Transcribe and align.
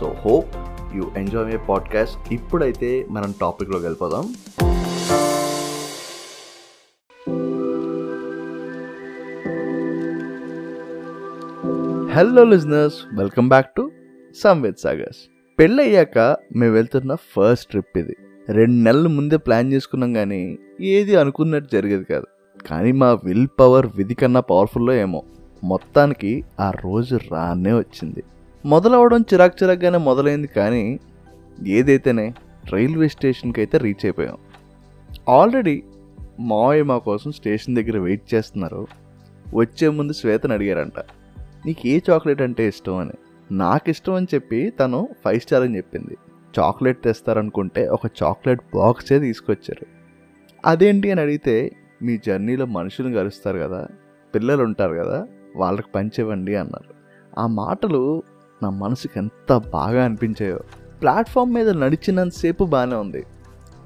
so 0.00 0.16
hope 0.26 0.46
you 0.94 1.10
enjoy 1.16 1.46
my 1.46 1.56
podcast 1.56 2.32
ఇప్పుడైతే 2.32 3.06
మనం 3.10 3.34
టాపిక్లోకి 3.40 3.84
వెళ్ళిపోదాం. 3.84 4.34
Hello 12.14 12.44
listeners 12.44 12.96
welcome 13.14 13.48
back 13.48 13.66
to 13.76 13.90
Samved 14.42 14.80
Sagar's 14.80 15.18
పెళ్ళయ్యాక 15.58 16.18
మేము 16.56 16.72
వెళ్తున్న 16.72 17.14
ఫస్ట్ 17.14 17.70
ట్రిప్ 17.70 17.98
ఇది. 17.98 18.16
రెండు 18.48 18.74
నెలల 18.74 19.06
ముందే 19.06 19.36
ప్లాన్ 19.36 19.72
చేసుకున్నాం 19.72 20.12
కానీ 20.12 20.58
ఏది 20.80 21.16
అనుకున్నట్టు 21.16 21.76
జరిగేది 21.76 22.04
కాదు. 22.04 22.26
కానీ 22.66 22.92
మా 22.92 23.18
విల్ 23.24 23.48
పవర్ 23.60 23.86
విధి 23.96 24.14
కన్నా 24.14 24.40
పవర్ఫుల్లో 24.40 24.92
ఏమో. 24.94 25.22
మొత్తానికి 25.64 26.44
ఆ 26.60 26.70
రోజు 26.70 27.16
రానే 27.32 27.72
వచ్చింది. 27.72 28.22
మొదలవడం 28.64 29.20
చిరాక్ 29.20 29.62
చిరాక్గానే 29.62 29.98
మొదలైంది 29.98 30.46
కానీ 30.46 31.00
ఏదైతేనే 31.66 32.34
రైల్వే 32.72 33.08
స్టేషన్కి 33.08 33.60
అయితే 33.60 33.78
రీచ్ 33.78 34.06
అయిపోయాం. 34.06 34.36
ఆల్రెడీ 35.28 35.82
మావయ్య 36.40 36.82
మా 36.82 36.98
కోసం 36.98 37.32
స్టేషన్ 37.32 37.76
దగ్గర 37.76 37.98
వెయిట్ 37.98 38.34
చేస్తున్నారు. 38.34 38.86
వచ్చే 39.54 39.88
ముందు 39.88 40.12
శ్వేతను 40.12 40.54
అడిగారంట. 40.54 40.98
నీకు 41.66 41.88
ఏ 41.88 42.00
చాక్లెట్ 42.10 42.42
అంటే 42.42 42.68
ఇష్టం 42.68 42.96
అని? 42.96 43.12
నాకు 43.50 43.90
ఇష్టం 43.90 44.14
అని 44.14 44.26
చెప్పి 44.34 44.70
తను 44.70 45.08
ఫైవ్ 45.24 45.40
స్టార్ 45.40 45.62
అని 45.62 45.76
చెప్పింది. 45.76 46.16
చాక్లెట్ 46.58 47.02
తెస్తారనుకుంటే 47.02 47.88
ఒక 47.88 48.00
చాక్లెట్ 48.22 48.60
బాక్సే 48.74 49.18
తీసుకొచ్చారు. 49.18 49.86
అదేంటి 50.66 51.10
అని 51.10 51.20
అడిగితే 51.20 51.70
మీ 52.02 52.18
జర్నీలో 52.26 52.66
మనుషులు 52.66 53.14
కలుస్తారు 53.14 53.58
కదా 53.58 53.88
పిల్లలు 54.34 54.62
ఉంటారు 54.62 54.94
కదా 54.94 55.26
వాళ్ళకి 55.56 55.86
పంచివ్వండి 55.94 56.54
అన్నారు. 56.54 56.94
ఆ 57.40 57.46
మాటలు 57.46 58.22
నా 58.62 58.70
మనసుకి 58.70 59.18
ఎంత 59.18 59.56
బాగా 59.72 60.04
అనిపించాయో. 60.04 60.60
ప్లాట్ఫామ్ 61.02 61.54
మీద 61.54 61.70
నడిచినంతసేపు 61.70 62.64
బాగానే 62.64 62.96
ఉంది. 62.96 63.24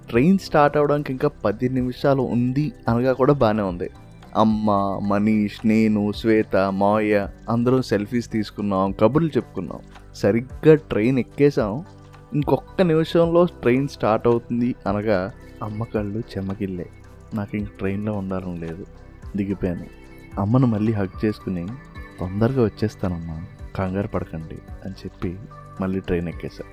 ట్రైన్ 0.08 0.38
స్టార్ట్ 0.38 0.76
అవడానికి 0.76 1.12
ఇంకా 1.12 1.28
పది 1.28 1.68
నిమిషాలు 1.68 2.22
ఉంది 2.22 2.72
అనగా 2.88 3.12
కూడా 3.12 3.32
బాగానే 3.32 3.62
ఉంది. 3.62 3.90
అమ్మ 4.36 4.70
మనీష్ 5.02 5.66
నేను 5.66 6.12
శ్వేత 6.16 6.56
మాయ 6.56 7.26
అందరం 7.48 7.82
సెల్ఫీస్ 7.82 8.32
తీసుకున్నాం 8.32 8.92
కబుర్లు 8.92 9.28
చెప్పుకున్నాం. 9.28 9.78
సరిగ్గా 10.14 10.74
ట్రైన్ 10.74 11.18
ఎక్కేసాం 11.18 11.84
ఇంకొక 12.34 12.82
నిమిషంలో 12.82 13.44
ట్రైన్ 13.44 13.88
స్టార్ట్ 13.88 14.26
అవుతుంది 14.26 14.74
అనగా 14.86 15.32
అమ్మ 15.62 15.84
కళ్ళు 15.84 16.18
చెమ్మగిల్లే 16.18 16.86
నాకు 17.34 17.56
ఇంక 17.56 17.68
ట్రైన్లో 17.78 18.12
ఉండాలని 18.12 18.58
లేదు. 18.58 18.86
దిగిపోయాను. 19.36 19.84
అమ్మను 20.40 20.66
మళ్ళీ 20.66 20.92
హగ్ 20.92 21.24
చేసుకుని 21.24 21.66
తొందరగా 22.20 22.64
వచ్చేస్తానమ్మా. 22.64 23.44
కంగారు 23.76 24.08
పడకండి 24.08 24.58
అని 24.84 24.94
చెప్పి 24.94 25.38
మళ్ళీ 25.80 26.00
ట్రైన్ 26.00 26.28
ఎక్కేసా 26.28 26.64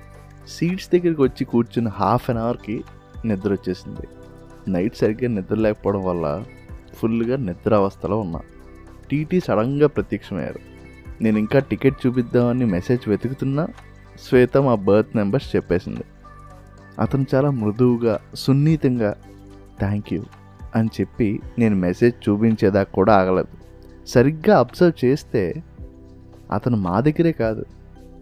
సీట్స్ 0.48 0.88
దగ్గరికి 0.92 1.22
వచ్చి 1.22 1.44
కూర్చున్న 1.44 1.88
హాఫ్ 1.88 2.30
అన్ 2.30 2.38
అవర్కి 2.38 2.84
నిద్ర 3.24 3.52
వచ్చేసింది. 3.52 4.06
నైట్ 4.70 4.96
సరిగ్గా 4.96 5.28
నిద్ర 5.28 5.54
లేకపోవడం 5.54 6.04
వల్ల 6.04 6.44
ఫుల్గా 6.94 7.36
నిద్ర 7.36 7.74
అవస్థలో 7.74 8.20
ఉన్నా. 8.20 8.40
టీటీ 9.10 9.40
సడన్గా 9.40 9.86
ప్రత్యక్షమయ్యారు. 9.86 10.58
నేను 11.22 11.38
ఇంకా 11.38 11.58
టికెట్ 11.58 12.06
చూపిద్దామని 12.06 12.64
మెసేజ్ 12.64 13.08
వెతుకుతున్నా 13.08 13.68
శ్వేత 14.20 14.56
మా 14.56 14.74
బర్త్ 14.74 15.16
నెంబర్స్ 15.16 15.56
చెప్పేసింది. 15.56 16.04
అతను 16.98 17.26
చాలా 17.34 17.50
మృదువుగా 17.50 18.20
సున్నితంగా 18.34 19.16
థ్యాంక్ 19.78 20.12
యూ 20.12 20.24
అని 20.76 20.88
చెప్పి 21.00 21.40
నేను 21.58 21.76
మెసేజ్ 21.76 22.28
చూపించేదాకా 22.28 22.92
కూడా 22.92 23.14
ఆగలేదు. 23.14 23.48
సరిగ్గా 24.06 24.58
అబ్జర్వ్ 24.58 25.04
చేస్తే 25.04 25.62
అతను 26.50 26.76
మా 26.76 27.00
దగ్గరే 27.00 27.32
కాదు. 27.32 27.64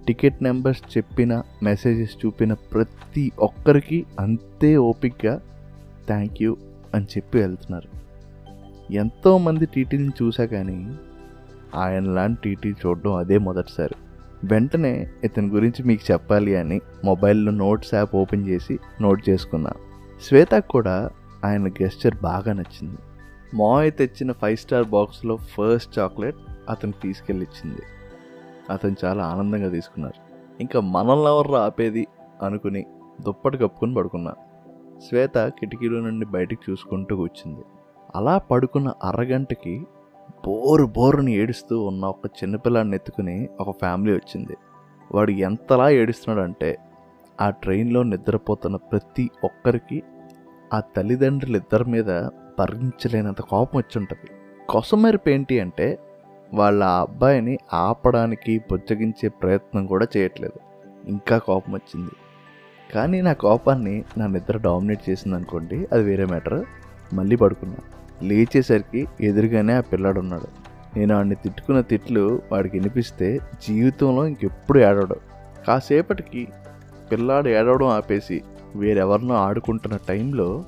టికెట్ 0.06 0.42
నెంబర్స్ 0.42 0.98
చెప్పిన 0.98 1.42
మెసేజెస్ 1.62 2.26
చూపిన 2.26 2.52
ప్రతి 2.52 3.32
ఒక్కరికి 3.38 4.06
అంతే 4.20 4.76
ఓపిక్గా 4.76 5.40
థ్యాంక్ 6.08 6.42
యూ 6.42 6.56
అని 6.94 7.04
చెప్పి 7.04 7.38
వెళ్తున్నారు. 7.38 8.02
ఎంతోమంది 8.92 9.66
టీటీని 9.66 10.08
చూసా 10.08 10.44
కానీ 10.44 10.96
ఆయనలాంటి 11.74 12.54
టీటీ 12.54 12.74
చూడడం 12.86 13.14
అదే 13.14 13.38
మొదటిసారి. 13.38 13.94
వెంటనే 14.44 15.08
ఇతని 15.24 15.48
గురించి 15.48 15.82
మీకు 15.82 16.12
చెప్పాలి 16.12 16.56
అని 16.56 16.80
మొబైల్లో 17.04 17.52
నోట్స్ 17.52 17.94
యాప్ 17.94 18.16
ఓపెన్ 18.16 18.48
చేసి 18.48 18.78
నోట్ 19.00 19.28
చేసుకున్నా. 19.28 19.70
శ్వేతకు 20.22 20.68
కూడా 20.68 21.10
ఆయన 21.44 21.68
గెస్చర్ 21.68 22.14
బాగా 22.22 22.52
నచ్చింది. 22.52 22.98
మాయ్ 23.54 23.92
తెచ్చిన 23.92 24.32
ఫైవ్ 24.32 24.56
స్టార్ 24.56 24.84
బాక్స్లో 24.84 25.36
ఫస్ట్ 25.36 25.98
చాక్లెట్ 25.98 26.36
అతను 26.70 26.92
తీసుకెళ్ళి 27.02 27.46
ఇచ్చింది 27.50 27.82
అతను 28.70 28.96
చాలా 29.04 29.24
ఆనందంగా 29.24 29.68
తీసుకున్నారు. 29.68 30.32
ఇంకా 30.60 30.80
మనల్ని 30.80 31.26
ఎవరు 31.26 31.52
ఆపేది? 31.52 32.06
అనుకుని 32.42 32.86
దుప్పటి 33.20 33.58
కప్పుకొని 33.58 33.94
పడుకున్నా. 33.94 34.34
శ్వేత 35.08 35.38
కిటికీలో 35.38 36.00
నుండి 36.00 36.26
బయటికి 36.26 36.70
చూసుకుంటూ 36.70 37.16
కూర్చుంది. 37.16 37.60
అలా 38.14 38.38
పడుకున్న 38.38 38.92
అరగంటకి 39.04 39.86
బోరు 40.46 40.84
బోరుని 40.86 41.32
ఏడుస్తూ 41.32 41.82
ఉన్న 41.82 42.04
ఒక 42.04 42.26
చిన్నపిల్లాడిని 42.26 42.94
ఎత్తుకుని 42.94 43.48
ఒక 43.60 43.76
ఫ్యామిలీ 43.78 44.12
వచ్చింది. 44.12 44.56
వాడు 45.12 45.30
ఎంతలా 45.30 45.90
ఏడుస్తున్నాడంటే 45.90 46.78
ఆ 47.40 47.50
ట్రైన్లో 47.50 48.02
నిద్రపోతున్న 48.02 48.76
ప్రతి 48.76 49.30
ఒక్కరికి 49.44 50.02
ఆ 50.74 50.80
తల్లిదండ్రులు 50.80 51.56
ఇద్దరి 51.56 51.84
మీద 51.84 52.06
భరించలేనంత 52.58 53.40
కోపం 53.40 53.78
వచ్చి 53.78 53.98
ఉంటుంది. 53.98 54.30
కొసమెరుపు 54.68 55.28
ఏంటి 55.28 55.60
అంటే 55.60 55.98
వాళ్ళ 56.52 56.84
అబ్బాయిని 56.84 57.58
ఆపడానికి 57.72 58.58
బుజ్జగించే 58.58 59.28
ప్రయత్నం 59.28 59.86
కూడా 59.86 60.06
చేయట్లేదు. 60.16 60.60
ఇంకా 61.08 61.38
కోపం 61.38 61.74
వచ్చింది. 61.74 62.10
కానీ 62.94 63.20
నా 63.20 63.32
కోపాన్ని 63.32 64.04
నా 64.18 64.26
నిద్ర 64.26 64.58
డామినేట్ 64.58 65.10
చేసింది 65.10 65.36
అనుకోండి 65.36 65.88
అది 65.92 66.02
వేరే 66.02 66.24
మ్యాటర్. 66.24 66.64
మళ్ళీ 67.14 67.36
పడుకున్నా. 67.36 67.76
లేచేసరికి 68.22 69.06
ఎదురుగానే 69.20 69.72
ఆ 69.72 69.80
పిల్లాడు 69.80 70.20
ఉన్నాడు 70.20 70.46
నేను 70.98 71.16
వాడిని 71.16 71.34
తిట్టుకున్న 71.34 71.80
తిట్లు 71.80 72.42
వాడికి 72.52 72.78
వినిపిస్తే 72.78 73.38
జీవితంలో 73.68 74.26
ఇంకెప్పుడు 74.26 74.78
ఏడవడు. 74.78 75.16
కాసేపటికి 75.66 76.48
పిల్లాడు 77.12 77.48
ఏడవడం 77.48 77.86
ఆపేసి 77.86 78.42
వేరెవరినో 78.76 79.34
ఆడుకుంటున్న 79.34 79.98
టైంలో 80.08 80.64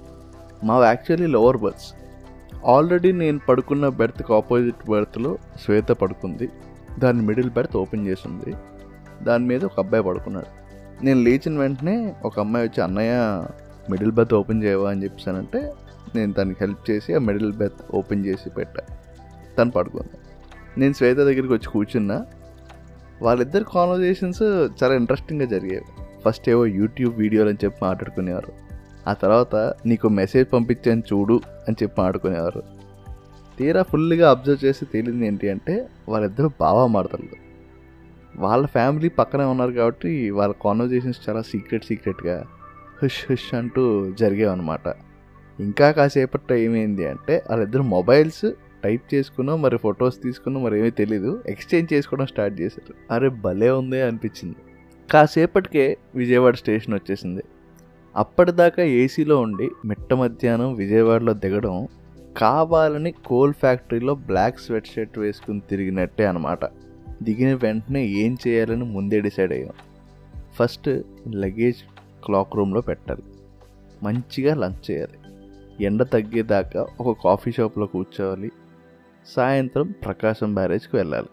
మా 0.64 0.86
యాక్చువల్లీ 0.86 1.26
లోవర్ 1.26 1.56
బర్త్స్ 1.56 1.94
ఆల్రెడీ 2.66 3.12
నేను 3.12 3.40
పడుకున్న 3.48 3.88
బెర్త్కి 3.88 4.34
ఆపోజిట్ 4.34 4.90
బెర్త్లో 4.90 5.38
శ్వేత 5.64 5.88
పడుకుంది. 5.88 6.48
దాని 6.98 7.22
మిడిల్ 7.22 7.50
బెర్త్ 7.50 7.76
ఓపెన్ 7.76 8.06
చేసి 8.06 8.28
ఉంది 8.28 8.54
దాని 9.24 9.44
మీద 9.44 9.64
ఒక 9.64 9.72
అబ్బాయి 9.78 10.04
పడుకున్నాడు. 10.04 10.46
నేను 11.04 11.22
లేచిన 11.22 11.58
వెంటనే 11.58 12.14
ఒక 12.24 12.40
అమ్మాయి 12.40 12.66
వచ్చి 12.66 12.84
అన్నయ్య 12.84 13.44
మిడిల్ 13.90 14.12
బెర్త్ 14.12 14.34
ఓపెన్ 14.34 14.64
చేయవా? 14.64 14.90
అని 14.90 15.04
చెప్పానంటే 15.04 15.72
నేను 16.14 16.32
తనకి 16.32 16.56
హెల్ప్ 16.60 16.90
చేసి 16.90 17.14
ఆ 17.14 17.18
మిడిల్ 17.18 17.52
బెర్త్ 17.52 17.94
ఓపెన్ 17.94 18.26
చేసి 18.26 18.50
పెట్టా. 18.50 18.82
తను 19.58 19.70
పడుకుంది. 19.70 20.18
నేను 20.80 20.92
శ్వేత 20.92 21.16
దగ్గరికి 21.16 21.52
వచ్చి 21.52 21.68
కూర్చున్నా. 21.70 22.26
వాళ్ళిద్దరు 23.22 23.64
కాన్వర్జేషన్స్ 23.64 24.42
చాలా 24.82 24.94
ఇంట్రెస్టింగ్గా 24.94 25.46
జరిగేవి. 25.46 26.02
ఫస్ట్ 26.26 26.48
ఏవో 26.48 26.66
యూట్యూబ్ 26.66 27.16
వీడియోలు 27.16 27.48
అని 27.48 27.58
చెప్పి 27.64 27.84
మాట్లాడుకునేవారు. 27.84 28.63
ఆ 29.08 29.12
తర్వాత 29.12 29.74
నీకు 29.86 30.08
మెసేజ్ 30.08 30.52
పంపించాను 30.52 31.00
చూడు 31.00 31.40
అని 31.68 31.76
చెప్పి 31.82 32.02
ఆడుకునేవారు. 32.02 32.62
తీరా 33.58 33.82
ఫుల్గా 33.82 34.30
అబ్జర్వ్ 34.30 34.64
చేసి 34.64 34.84
తేలింది 34.84 35.26
ఏంటి 35.26 35.50
అంటే 35.50 35.88
వాళ్ళిద్దరూ 36.08 36.50
బాగా 36.60 36.86
మాడతారు 36.86 37.44
వాళ్ళ 38.36 38.66
ఫ్యామిలీ 38.66 39.08
పక్కనే 39.08 39.44
ఉన్నారు 39.44 39.70
కాబట్టి 39.70 40.30
వాళ్ళ 40.30 40.54
కాన్వర్జేషన్స్ 40.64 41.28
చాలా 41.28 41.42
సీక్రెట్ 41.42 41.84
సీక్రెట్గా 41.84 42.46
హుష్ 43.02 43.30
హుష్ 43.30 43.54
అంటూ 43.54 44.10
జరిగేవన్నమాట. 44.10 44.94
ఇంకా 45.60 45.90
కాసేపట్లో 45.90 46.56
ఏమైంది 46.56 47.06
అంటే 47.06 47.44
వాళ్ళిద్దరు 47.50 47.82
మొబైల్స్ 47.82 48.52
టైప్ 48.84 49.14
చేసుకున్నా 49.14 49.56
మరి 49.56 49.76
ఫొటోస్ 49.76 50.22
తీసుకున్నా 50.22 50.60
మరి 50.60 50.78
ఏమీ 50.78 50.90
తెలీదు. 50.90 51.42
ఎక్స్చేంజ్ 51.46 51.92
చేసుకోవడం 51.92 52.26
స్టార్ట్ 52.26 52.60
చేశారు. 52.60 53.14
అరే 53.14 53.28
భలే 53.28 53.70
ఉంది 53.70 54.02
అనిపించింది. 54.02 54.56
కాసేపటికే 55.12 55.96
విజయవాడ 56.14 56.54
స్టేషన్ 56.54 56.94
వచ్చేసింది. 56.94 57.42
అప్పటిదాకా 58.16 58.82
ఏసీలో 58.82 59.40
ఉండి 59.40 59.70
మిట్ట 59.84 60.14
మధ్యాహ్నం 60.14 60.74
విజయవాడలో 60.74 61.32
దిగడం 61.32 61.88
కావాలని 62.36 63.12
కోల్ 63.12 63.54
ఫ్యాక్టరీలో 63.54 64.14
బ్లాక్ 64.14 64.60
స్వెట్ 64.60 64.86
షర్ట్ 64.86 65.18
వేసుకుని 65.18 65.60
తిరిగినట్టే 65.60 66.26
అనమాట 66.26 66.64
దిగిన 67.22 67.54
వెంటనే 67.54 68.06
ఏం 68.06 68.36
చేయాలని 68.48 68.84
ముందే 68.84 69.20
డిసైడ్ 69.20 69.52
అయ్యాం. 69.52 69.72
ఫస్ట్ 70.54 70.90
లగేజ్ 71.34 71.76
క్లాక్ 72.24 72.56
రూమ్లో 72.56 72.80
పెట్టాలి. 72.80 73.22
మంచిగా 74.02 74.54
లంచ్ 74.54 74.90
చేయాలి. 74.90 75.18
ఎండ 75.84 76.02
తగ్గేదాకా 76.02 76.86
ఒక 77.00 77.18
కాఫీ 77.24 77.52
షాప్లో 77.52 77.86
కూర్చోవాలి. 77.86 78.52
సాయంత్రం 79.26 79.94
ప్రకాశం 80.04 80.54
బ్యారేజ్కి 80.54 80.96
వెళ్ళాలి. 80.96 81.28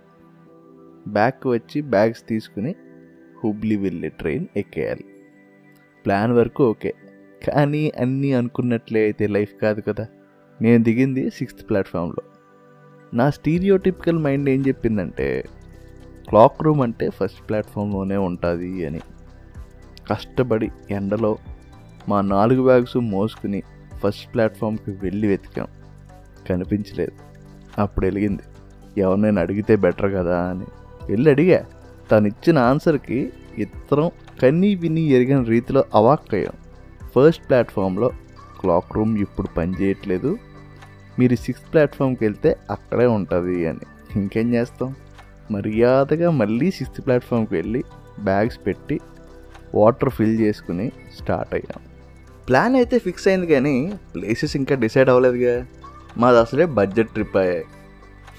బ్యాక్ 1.07 1.47
వచ్చి 1.47 1.81
బ్యాగ్స్ 1.81 2.27
తీసుకుని 2.27 2.75
హుబ్లీ 3.43 3.75
వెళ్ళే 3.75 4.09
ట్రైన్ 4.09 4.45
ఎక్కేయాలి. 4.57 5.03
ప్లాన్ 6.05 6.31
వరకు 6.31 6.69
ఓకే. 6.69 6.93
కానీ 7.47 7.91
అన్నీ 7.99 8.33
అనుకున్నట్లే 8.33 9.01
అయితే 9.01 9.27
లైఫ్ 9.27 9.61
కాదు 9.61 9.81
కదా. 9.81 10.07
నేను 10.61 10.83
దిగింది 10.83 11.29
సిక్స్త్ 11.29 11.69
ప్లాట్ఫామ్లో. 11.69 12.23
నా 13.13 13.29
స్టీరియోటిపికల్ 13.29 14.19
మైండ్ 14.19 14.49
ఏం 14.49 14.63
చెప్పిందంటే 14.67 15.45
క్లాక్ 16.29 16.63
రూమ్ 16.63 16.81
అంటే 16.81 17.09
ఫస్ట్ 17.09 17.49
ప్లాట్ఫామ్లోనే 17.49 18.15
ఉంటుంది 18.15 18.85
అని. 18.85 18.99
కష్టపడి 20.09 20.71
ఎండలో 20.91 21.37
మా 22.09 22.21
నాలుగు 22.21 22.63
బ్యాగ్స్ 22.63 22.97
మోసుకుని 22.97 23.63
ఫస్ట్ 24.03 24.33
ప్లాట్ఫామ్కి 24.33 24.91
వెళ్ళి 24.91 25.27
వెతికాం. 25.27 25.67
కనిపించలేదు. 26.49 27.11
అప్పుడు 27.81 28.05
వెలిగింది. 28.05 28.41
ఎవరినైనా 28.97 29.41
అడిగితే 29.41 29.75
బెటర్ 29.75 30.13
కదా 30.13 30.41
అని. 30.41 30.65
వెళ్ళి 31.09 31.31
అడిగా. 31.31 31.65
తను 32.11 32.27
ఇచ్చిన 32.27 32.57
ఆన్సర్కి 32.57 33.33
ఇద్దరం 33.57 34.11
కన్నీ 34.41 34.75
విని 34.75 35.01
ఎరిగిన 35.01 35.43
రీతిలో 35.43 35.85
అవాక్కయ్యాం. 35.95 36.53
ఫస్ట్ 37.15 37.49
ప్లాట్ఫామ్లో 37.49 38.11
క్లాక్ 38.61 38.93
రూమ్ 38.95 39.17
ఇప్పుడు 39.17 39.47
పనిచేయట్లేదు 39.47 40.37
మీరు 41.19 41.35
సిక్స్త్ 41.35 41.73
ప్లాట్ఫామ్కి 41.73 42.25
వెళ్తే 42.25 42.57
అక్కడే 42.71 43.05
ఉంటుంది 43.05 43.67
అని. 43.67 43.79
ఇంకేం 44.15 44.53
చేస్తాం? 44.53 44.95
మర్యాదగా 45.51 46.31
మళ్ళీ 46.31 46.71
సిక్స్త్ 46.71 47.05
ప్లాట్ఫామ్కి 47.05 47.55
వెళ్ళి 47.55 47.83
బ్యాగ్స్ 48.23 48.59
పెట్టి 48.67 48.99
వాటర్ 49.75 50.09
ఫిల్ 50.09 50.39
చేసుకుని 50.39 50.91
స్టార్ట్ 51.21 51.53
అయ్యాం. 51.53 51.81
ప్లాన్ 52.47 52.75
అయితే 52.75 52.99
ఫిక్స్ 52.99 53.27
అయింది 53.27 53.47
కానీ 53.47 53.93
ప్లేసెస్ 54.15 54.55
ఇంకా 54.55 54.75
డిసైడ్ 54.75 55.09
అవ్వలేదుగా. 55.09 55.65
మాది 56.17 56.37
అసలే 56.37 56.65
బడ్జెట్ 56.65 57.09
ట్రిప్ 57.09 57.37
అయ్యాయి 57.37 57.65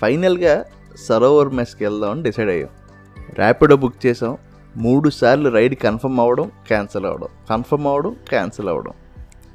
ఫైనల్గా 0.00 0.64
సరోవర్ 0.96 1.48
మెస్కి 1.48 1.84
వెళ్దామని 1.84 2.22
డిసైడ్ 2.22 2.50
అయ్యాం. 2.50 2.68
ర్యాపిడో 3.38 3.76
బుక్ 3.76 4.06
చేసాం. 4.06 4.38
మూడు 4.76 5.10
సార్లు 5.10 5.48
రైడ్ 5.48 5.74
కన్ఫర్మ్ 5.74 6.20
అవ్వడం 6.20 6.50
క్యాన్సిల్ 6.66 7.06
అవ్వడం 7.06 7.28
కన్ఫర్మ్ 7.50 7.86
అవ్వడం 7.86 8.16
క్యాన్సిల్ 8.28 8.68
అవ్వడం 8.68 8.92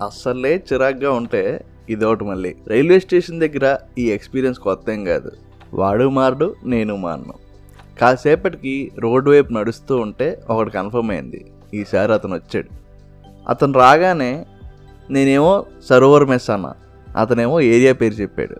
అస్సలే 0.06 0.64
చిరాగ్గా 0.74 1.12
ఉంటే 1.12 1.66
ఇదొకటి 1.90 2.24
మళ్ళీ. 2.24 2.56
రైల్వే 2.68 3.00
స్టేషన్ 3.00 3.40
దగ్గర 3.40 3.78
ఈ 3.98 4.12
ఎక్స్పీరియన్స్ 4.12 4.60
కొత్త 4.60 4.90
ఏం 4.90 5.04
కాదు. 5.06 5.32
వాడు 5.74 6.10
మారడు 6.10 6.56
నేను 6.66 6.96
మారను. 6.96 7.34
కాసేపటికి 8.02 8.92
రోడ్డు 9.00 9.32
వైపు 9.32 9.54
నడుస్తూ 9.54 9.98
ఉంటే 9.98 10.42
ఒకటి 10.50 10.70
కన్ఫర్మ్ 10.70 11.12
అయింది. 11.12 11.52
ఈసారి 11.74 12.14
అతను 12.14 12.36
వచ్చాడు. 12.36 12.70
అతను 13.50 13.74
రాగానే 13.74 14.46
నేనేమో 15.10 15.66
సరోవర్ 15.90 16.26
మెస్ 16.26 16.50
అన్న. 16.50 16.74
అతనేమో 17.18 17.62
ఏరియా 17.62 17.94
పేరు 17.94 18.14
చెప్పాడు. 18.14 18.56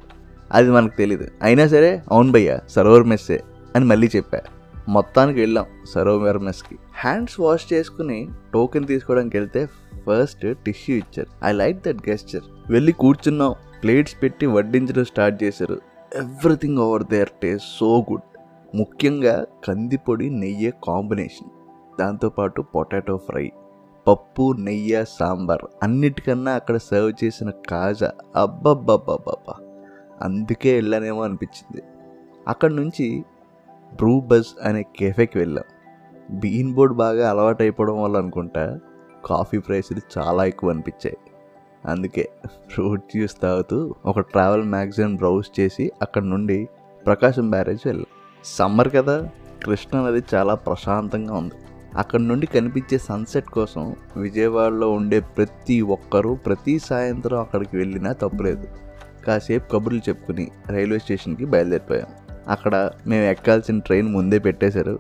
అది 0.52 0.72
మనకు 0.72 0.98
తెలీదు. 0.98 1.28
అయినా 1.42 1.68
సరే 1.68 2.02
అవును 2.12 2.32
భయ్య 2.32 2.60
సరోవర్ 2.70 3.04
మెస్సే 3.04 3.44
అని 3.76 3.86
మళ్ళీ 3.86 4.10
చెప్పా. 4.16 4.42
మొత్తానికి 4.88 5.40
వెళ్ళాం 5.40 5.66
సరోవర్ 5.90 6.38
మెస్కి 6.38 6.78
హ్యాండ్స్ 6.96 7.40
వాష్ 7.40 7.74
చేసుకుని 7.74 8.30
టోకెన్ 8.54 8.88
తీసుకోవడానికి 8.88 9.38
వెళ్తే 9.38 9.66
ఫస్ట్ 10.08 10.58
టిష్యూ 10.64 10.96
ఇచ్చారు. 10.96 11.46
ఐ 11.46 11.52
లైక్ 11.52 11.84
దట్ 11.84 12.10
గెస్చర్ 12.10 12.44
వెళ్ళి 12.70 12.92
కూర్చున్నాం. 12.92 13.56
ప్లేట్స్ 13.84 14.16
పెట్టి 14.24 14.46
వడ్డించడం 14.46 15.06
స్టార్ట్ 15.06 15.44
చేశారు. 15.44 15.80
Everything 16.16 16.78
over 16.78 17.04
there 17.04 17.30
taste 17.44 17.68
so 17.80 18.06
good 18.12 18.22
ముఖ్యంగా 18.76 19.46
కందిపొడి 19.68 20.30
నెయ్యి 20.30 20.74
కాంబినేషన్ 20.88 21.50
దాంతోపాటు 22.00 22.62
పొటాటో 22.62 23.18
ఫ్రై 23.18 23.52
పప్పు 24.08 24.54
నెయ్యి 24.60 25.04
సాంబార్ 25.20 25.66
అన్నిటికన్నా 25.84 26.52
అక్కడ 26.52 26.78
సర్వ్ 26.78 27.14
చేసిన 27.24 27.50
కాజా 27.70 28.12
అబ్బబ్బబ్బబ్బబ్బా. 28.36 29.56
అందుకే 30.22 30.74
వెళ్ళానేమో 30.74 31.24
అనిపించింది. 31.24 31.84
అక్కడ 32.48 32.72
నుంచి 32.72 33.24
బ్రూ 33.96 34.20
బజ్ 34.20 34.46
అనే 34.64 34.86
కెఫేకి 35.00 35.38
వెళ్ళాం. 35.38 35.64
బీన్ 36.40 36.74
బోర్డ్ 36.74 36.94
బాగా 36.96 37.30
అలవాటు 37.30 37.64
అయిపోవడం 37.64 38.02
వల్ల 38.04 38.18
అనుకుంటా 38.18 38.80
కాఫీ 39.26 39.58
ప్రైసులు 39.58 40.02
చాలా 40.18 40.46
ఎక్కువ 40.46 40.70
అనిపించాయి. 40.70 41.18
అందుకే 41.86 42.30
ఫ్రూట్ 42.70 43.02
జ్యూస్ 43.02 43.42
తాగుతూ 43.42 43.96
ఒక 44.06 44.20
ట్రావెల్ 44.20 44.64
మ్యాగజైన్ 44.64 45.18
బ్రౌజ్ 45.18 45.60
చేసి 45.60 45.92
అక్కడ 46.02 46.24
నుండి 46.24 46.70
ప్రకాశం 47.06 47.50
బ్యారేజ్ 47.50 47.88
వెళ్ళాం. 47.88 48.06
సమ్మర్ 48.46 48.90
కదా 48.96 49.30
కృష్ణ 49.66 50.02
నది 50.02 50.24
చాలా 50.36 50.56
ప్రశాంతంగా 50.56 51.34
ఉంది. 51.34 51.56
అక్కడ 51.96 52.20
నుండి 52.20 52.46
కనిపించే 52.46 52.98
సన్సెట్ 52.98 53.46
కోసం 53.46 53.96
విజయవాడలో 54.18 54.92
ఉండే 54.92 55.20
ప్రతి 55.20 55.82
ఒక్కరూ 55.82 56.36
ప్రతి 56.36 56.80
సాయంత్రం 56.80 57.40
అక్కడికి 57.40 57.78
వెళ్ళినా 57.78 58.12
తప్పులేదు. 58.12 58.68
కాసేపు 59.28 59.72
కబుర్లు 59.72 60.00
చెప్పుకుని 60.00 60.52
రైల్వే 60.70 61.00
స్టేషన్కి 61.00 61.46
బయలుదేరిపోయాం. 61.46 62.27
అక్కడ 62.48 62.90
మేము 63.08 63.24
ఎక్కాల్సిన 63.24 63.80
ట్రైన్ 63.80 64.08
ముందే 64.08 64.40
పెట్టేశారు. 64.40 65.00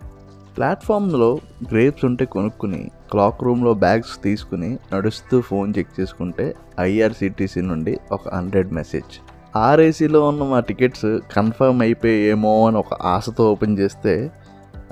ప్లాట్ఫామ్లో 0.58 1.38
గ్రేప్స్ 1.72 2.06
ఉంటే 2.06 2.26
కొనుక్కుని 2.26 2.92
క్లాక్ 3.12 3.44
రూమ్లో 3.44 3.74
బ్యాగ్స్ 3.74 4.24
తీసుకుని 4.24 4.78
నడుస్తూ 4.94 5.42
ఫోన్ 5.42 5.74
చెక్ 5.78 6.00
చేసుకుంటే 6.00 6.56
ఐఆర్సిటీసీ 6.80 7.62
నుండి 7.62 7.98
ఒక 8.12 8.36
హండ్రెడ్ 8.36 8.74
మెసేజ్. 8.74 9.22
ఆర్ఏసీలో 9.58 10.28
ఉన్న 10.28 10.44
మా 10.44 10.60
టికెట్స్ 10.60 11.20
కన్ఫర్మ్ 11.36 11.82
అయిపోయేమో 11.82 12.68
అని 12.68 12.78
ఒక 12.78 12.94
ఆశతో 12.94 13.52
ఓపెన్ 13.52 13.80
చేస్తే 13.80 14.32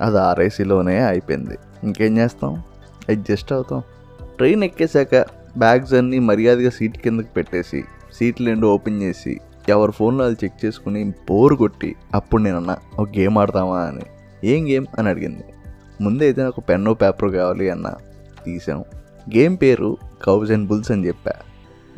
అది 0.00 0.18
ఆర్ఏసీలోనే 0.18 1.00
అయిపోయింది. 1.00 1.58
ఇంకేం 1.84 2.18
చేస్తాం? 2.18 2.62
అడ్జస్ట్ 3.08 3.52
అవుతాం. 3.52 3.82
ట్రైన్ 4.36 4.64
ఎక్కేశాక 4.64 5.26
బ్యాగ్స్ 5.58 5.94
అన్నీ 5.94 6.18
మర్యాదగా 6.18 6.70
సీట్ 6.70 6.98
కిందకి 6.98 7.28
పెట్టేసి 7.36 7.84
సీట్లు 8.14 8.46
రెండు 8.46 8.66
ఓపెన్ 8.66 9.02
చేసి 9.02 9.40
ఎవరి 9.68 9.92
ఫోన్లో 9.92 10.24
వాళ్ళు 10.24 10.44
చెక్ 10.44 10.64
చేసుకుని 10.64 11.04
బోర్ 11.28 11.54
కొట్టి 11.54 11.96
అప్పుడు 12.14 12.42
నేను 12.42 12.56
అన్నా 12.56 12.76
ఒక 12.98 13.08
గేమ్ 13.08 13.38
ఆడతామా 13.38 13.80
అని. 13.80 14.02
ఏం 14.44 14.66
గేమ్? 14.66 14.86
అని 14.98 15.08
అడిగింది. 15.08 15.42
ముందైతే 16.00 16.42
నాకు 16.42 16.60
పెన్ను 16.60 16.94
పేపర్ 16.94 17.30
కావాలి 17.30 17.70
అన్న. 17.70 17.94
తీసాం 18.44 18.84
గేమ్ 19.36 19.56
పేరు 19.62 19.96
కౌజ్ 20.22 20.52
అండ్ 20.52 20.68
బుల్స్ 20.68 20.90
అని 20.90 21.06
చెప్పా. 21.06 21.32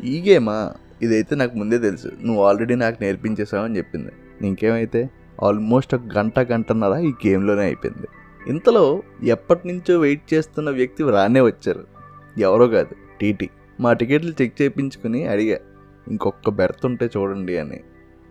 ఈ 0.03 0.21
గేమా? 0.21 0.73
ఇదైతే 1.01 1.35
నాకు 1.35 1.57
ముందే 1.57 1.77
తెలుసు. 1.77 2.11
నువ్వు 2.23 2.43
ఆల్రెడీ 2.43 2.75
నాకు 2.75 2.97
నేర్పించేసావు 3.01 3.63
అని 3.63 3.77
చెప్పింది. 3.77 4.11
ఇంకేమైతే 4.47 5.09
ఆల్మోస్ట్ 5.43 5.95
ఒక 5.95 6.01
గంట 6.17 6.39
గంటన్నర 6.39 6.99
ఈ 6.99 7.11
గేమ్లోనే 7.27 7.61
అయిపోయింది. 7.61 8.07
ఇంతలో 8.49 9.03
ఎప్పటి 9.23 9.67
నుంచో 9.67 9.99
వెయిట్ 9.99 10.33
చేస్తున్న 10.33 10.69
వ్యక్తి 10.69 11.03
రానే 11.03 11.41
వచ్చారు. 11.41 11.83
ఎవరో 12.39 12.67
కాదు 12.67 12.95
టీటీ. 13.21 13.49
మా 13.79 13.93
టికెట్లు 13.93 14.33
చెక్ 14.41 14.61
చేయించుకుని 14.61 15.27
అడిగా 15.27 15.57
ఇంకొక 16.09 16.49
బెర్త్ 16.49 16.85
ఉంటే 16.85 17.09
చూడండి 17.17 17.57
అని. 17.57 17.79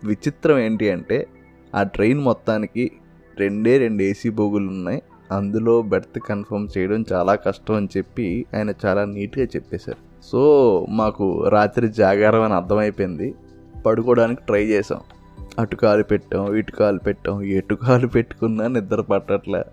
విచిత్రం 0.03 0.59
ఏంటి 0.59 0.91
అంటే 0.91 1.27
ఆ 1.75 1.83
ట్రైన్ 1.83 2.19
మొత్తానికి 2.19 2.91
రెండే 3.39 3.77
రెండు 3.77 4.03
ఏసీ 4.03 4.29
బోగులు 4.29 4.67
ఉన్నాయి. 4.67 5.01
అందులో 5.31 5.81
బెర్త్ 5.81 6.19
కన్ఫర్మ్ 6.19 6.67
చేయడం 6.77 7.05
చాలా 7.13 7.35
కష్టం 7.35 7.75
అని 7.75 7.87
చెప్పి 7.97 8.45
ఆయన 8.55 8.73
చాలా 8.85 9.05
నీట్గా 9.05 9.45
చెప్పేశారు. 9.45 10.25
సో 10.25 10.41
మాకు 10.89 11.47
రాత్రి 11.47 11.87
జాగారం 11.87 12.41
అని 12.41 12.53
అర్థమైపోయింది. 12.53 13.35
పడుకోవడానికి 13.85 14.41
ట్రై 14.45 14.65
చేసాం 14.65 14.99
అటు 15.59 15.75
కాలు 15.75 16.03
పెట్టాం 16.03 16.55
ఇటు 16.55 16.71
కాలు 16.71 16.99
పెట్టాం 16.99 17.41
ఎటు 17.41 17.75
కాలు 17.75 18.07
పెట్టుకున్నా 18.07 18.67
నిద్ర 18.67 19.01
పట్టట్లే 19.01 19.63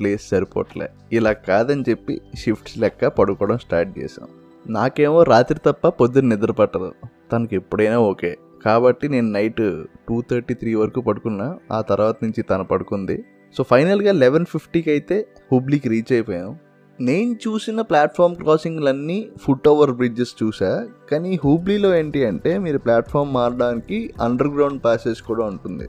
ప్లేస్ 0.00 0.28
సరిపోవట్లే 0.28 0.88
ఇలా 1.12 1.32
కాదని 1.32 1.84
చెప్పి 1.88 2.20
షిఫ్ట్స్ 2.34 2.78
లెక్క 2.78 3.06
పడుకోవడం 3.06 3.58
స్టార్ట్ 3.58 3.98
చేసాం 3.98 4.28
నాకేమో 4.68 5.22
రాత్రి 5.22 5.58
తప్ప 5.66 5.88
పొద్దున్న 5.88 6.34
నిద్ర 6.34 6.52
పట్టదు. 6.52 6.92
తనకి 7.32 7.56
ఎప్పుడైనా 7.56 7.98
ఓకే. 7.98 8.38
కాబట్టి 8.64 9.08
నేను 9.08 9.28
నైట్ 9.30 9.84
టూ 10.08 10.22
థర్టీ 10.30 10.54
త్రీ 10.54 10.74
వరకు 10.74 11.00
పడుకున్నా. 11.00 11.58
ఆ 11.72 11.80
తర్వాత 11.80 12.16
నుంచి 12.22 12.42
తను 12.42 12.64
పడుకుంది. 12.64 13.24
సో 13.56 13.62
ఫైనల్గా 13.62 14.12
లెవెన్ 14.12 14.46
ఫిఫ్టీకి 14.46 14.90
అయితే 14.90 15.26
హుబ్లీకి 15.52 15.88
రీచ్ 15.88 16.12
అయిపోయాం. 16.12 16.58
నేను 17.00 17.32
చూసిన 17.32 17.80
ప్లాట్ఫామ్ 17.80 18.36
క్రాసింగ్లన్నీ 18.36 19.28
ఫుట్ 19.42 19.68
ఓవర్ 19.68 19.90
బ్రిడ్జెస్ 19.90 20.34
చూసా. 20.42 20.88
కానీ 21.10 21.38
హూబ్లీలో 21.44 21.94
ఏంటి 21.94 22.24
అంటే 22.24 22.58
మీరు 22.58 22.78
ప్లాట్ఫామ్ 22.78 23.34
మారడానికి 23.34 24.12
అండర్ 24.20 24.48
గ్రౌండ్ 24.48 24.84
ప్యాసేజ్ 24.84 25.22
కూడా 25.22 25.44
ఉంటుంది. 25.44 25.88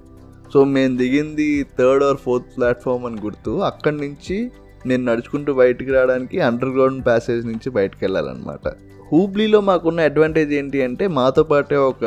సో 0.54 0.64
మేము 0.64 0.98
దిగింది 0.98 1.64
థర్డ్ 1.80 2.04
ఆర్ 2.04 2.18
ఫోర్త్ 2.18 2.58
ప్లాట్ఫామ్ 2.58 3.06
అని 3.06 3.22
గుర్తు. 3.22 3.52
అక్కడి 3.62 3.98
నుంచి 3.98 4.52
నేను 4.86 5.04
నడుచుకుంటూ 5.06 5.54
బయటికి 5.54 5.92
రావడానికి 5.92 6.40
అండర్ 6.40 6.70
గ్రౌండ్ 6.70 7.06
ప్యాసేజ్ 7.06 7.46
నుంచి 7.46 7.70
బయటకు 7.70 8.00
వెళ్ళాలన్నమాట. 8.02 8.68
హూబ్లీలో 9.12 9.62
మాకున్న 9.62 10.00
అడ్వాంటేజ్ 10.00 10.54
ఏంటి 10.54 10.84
అంటే 10.84 11.08
మాతో 11.08 11.44
పాటే 11.44 11.76
ఒక 11.76 12.06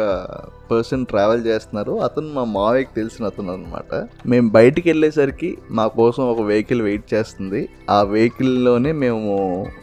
పర్సన్ 0.70 1.06
ట్రావెల్ 1.06 1.46
చేస్తున్నారు. 1.46 1.92
అతను 1.92 2.28
మా 2.32 2.44
మావయ్యకి 2.44 2.90
తెలిసిన 2.96 3.24
అతను 3.26 3.52
అనమాట 3.52 4.06
మేము 4.26 4.50
బయటికి 4.50 4.88
వెళ్ళేసరికి 4.88 5.58
మా 5.70 5.86
కోసం 5.86 6.22
ఒక 6.22 6.40
వెహికల్ 6.40 6.82
వెయిట్ 6.82 7.14
చేస్తుంది. 7.14 7.68
ఆ 7.90 8.02
వెహికల్లోనే 8.02 8.92
మేము 8.92 9.32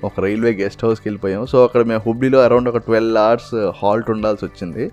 ఒక 0.03 0.19
రైల్వే 0.19 0.51
గెస్ట్ 0.51 0.85
హౌస్కి 0.85 1.09
వెళ్ళిపోయాము. 1.09 1.45
సో 1.45 1.63
అక్కడ 1.63 1.83
మేము 1.83 2.01
హుబ్లీలో 2.07 2.39
అరౌండ్ 2.43 2.69
ఒక 2.69 2.77
ట్వెల్వ్ 2.77 3.17
అవర్స్ 3.17 3.71
హాల్ట్ 3.83 4.11
ఉండాల్సి 4.11 4.45
వచ్చింది. 4.45 4.91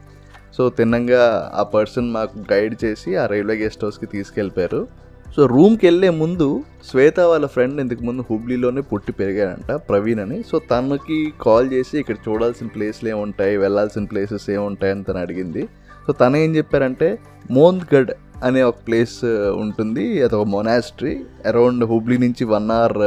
సో 0.58 0.68
తిన్నంగా 0.68 1.52
ఆ 1.54 1.62
పర్సన్ 1.62 2.10
మాకు 2.10 2.52
గైడ్ 2.52 2.84
చేసి 2.84 3.16
ఆ 3.16 3.26
రైల్వే 3.26 3.56
గెస్ట్ 3.56 3.84
హౌస్కి 3.84 4.06
తీసుకెళ్ళిపోయారు. 4.06 4.86
సో 5.36 5.46
రూమ్కి 5.46 5.86
వెళ్ళే 5.86 6.10
ముందు 6.10 6.62
శ్వేత 6.90 7.20
వాళ్ళ 7.20 7.46
ఫ్రెండ్ 7.46 7.80
ఇంతకు 7.80 8.04
ముందు 8.04 8.24
హుబ్లీలోనే 8.30 8.80
పుట్టి 8.80 9.12
పెరిగాడంట 9.12 9.72
ప్రవీణ్ 9.72 10.20
అని. 10.20 10.42
సో 10.42 10.58
తనకి 10.58 11.32
కాల్ 11.40 11.72
చేసి 11.72 11.98
ఇక్కడ 11.98 12.14
చూడాల్సిన 12.28 12.66
ప్లేస్లు 12.66 13.08
ఏముంటాయి 13.08 13.56
వెళ్ళాల్సిన 13.56 14.04
ప్లేసెస్ 14.04 14.50
ఏముంటాయి 14.50 14.92
అని 14.92 15.04
తను 15.04 15.18
అడిగింది. 15.18 15.68
సో 16.06 16.12
తను 16.12 16.36
ఏం 16.36 16.56
చెప్పారంటే 16.56 17.18
మోంద్గఢ్ 17.50 18.12
అనే 18.44 18.62
ఒక 18.62 18.74
ప్లేస్ 18.86 19.24
ఉంటుంది 19.54 20.22
అది 20.22 20.34
ఒక 20.34 20.46
మొనాస్ట్రీ 20.46 21.24
అరౌండ్ 21.46 21.84
హుబ్లీ 21.84 22.18
నుంచి 22.18 22.44
వన్ 22.44 22.70
అవర్ 22.70 22.98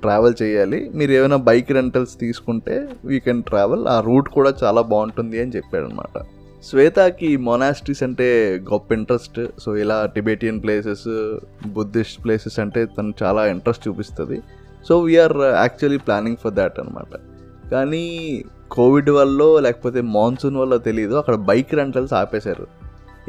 ట్రావెల్ 0.00 0.42
చేయాలి. 0.42 0.90
మీరు 0.94 1.12
ఏమైనా 1.12 1.36
బైక్ 1.36 1.72
రెంటల్స్ 1.72 2.20
తీసుకుంటే 2.20 2.88
వీ 3.04 3.20
కెన్ 3.20 3.42
ట్రావెల్ 3.42 3.86
ఆ 3.86 4.00
రూట్ 4.00 4.28
కూడా 4.28 4.54
చాలా 4.64 4.82
బాగుంటుంది 4.82 5.40
అని 5.40 5.50
చెప్పాడనమాట. 5.50 6.16
అనమాట 6.18 6.41
శ్వేతకి 6.68 7.30
మొనాస్ట్రీస్ 7.46 8.02
అంటే 8.06 8.26
గొప్ప 8.70 8.92
ఇంట్రెస్ట్ 8.98 9.38
సో 9.62 9.70
ఇలా 9.82 9.96
టిబెటియన్ 10.16 10.60
ప్లేసెస్ 10.64 11.06
బుద్ధిస్ట్ 11.76 12.18
ప్లేసెస్ 12.24 12.58
అంటే 12.64 12.82
తను 12.96 13.12
చాలా 13.22 13.42
ఇంట్రెస్ట్ 13.54 13.84
చూపిస్తుంది. 13.88 14.38
So 14.88 14.94
we're 15.06 15.36
actually 15.62 16.00
planning 16.06 16.40
for 16.42 16.54
that 16.60 16.78
అనమాట 16.82 17.12
కానీ 17.72 18.04
కోవిడ్ 18.76 19.10
వల్ల 19.18 19.42
లేకపోతే 19.66 20.00
మాన్సూన్ 20.16 20.56
వల్ల 20.56 20.76
తెలియదు 20.88 21.14
అక్కడ 21.20 21.36
బైక్ 21.50 21.72
రెంటల్స్ 21.80 22.14
ఆపేశారు. 22.22 22.66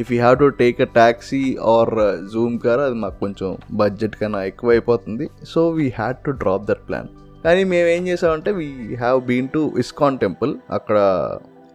If 0.01 0.11
you 0.13 0.17
have 0.19 0.37
to 0.43 0.47
take 0.61 0.77
a 0.81 0.89
taxi 0.99 1.41
or 1.73 1.91
zoom 2.33 2.55
car 2.59 2.79
అది 2.79 2.95
మాకు 3.03 3.17
కొంచెం 3.19 3.49
బడ్జెట్ 3.81 4.15
కన్నా 4.21 4.39
ఎక్కువ 4.51 4.71
అయిపోతుంది 4.75 5.25
so 5.53 5.63
we 5.79 5.87
had 5.99 6.21
to 6.27 6.31
drop 6.43 6.65
that 6.69 6.83
plan 6.87 7.09
కానీ 7.45 7.63
మేము 7.73 7.87
ఏం 7.95 8.03
చేసామంటే 8.07 8.51
we 8.51 8.67
have 9.03 9.19
been 9.31 9.49
to 9.55 9.61
ISKCON 9.83 10.17
temple 10.17 10.53
అక్కడ 10.71 10.97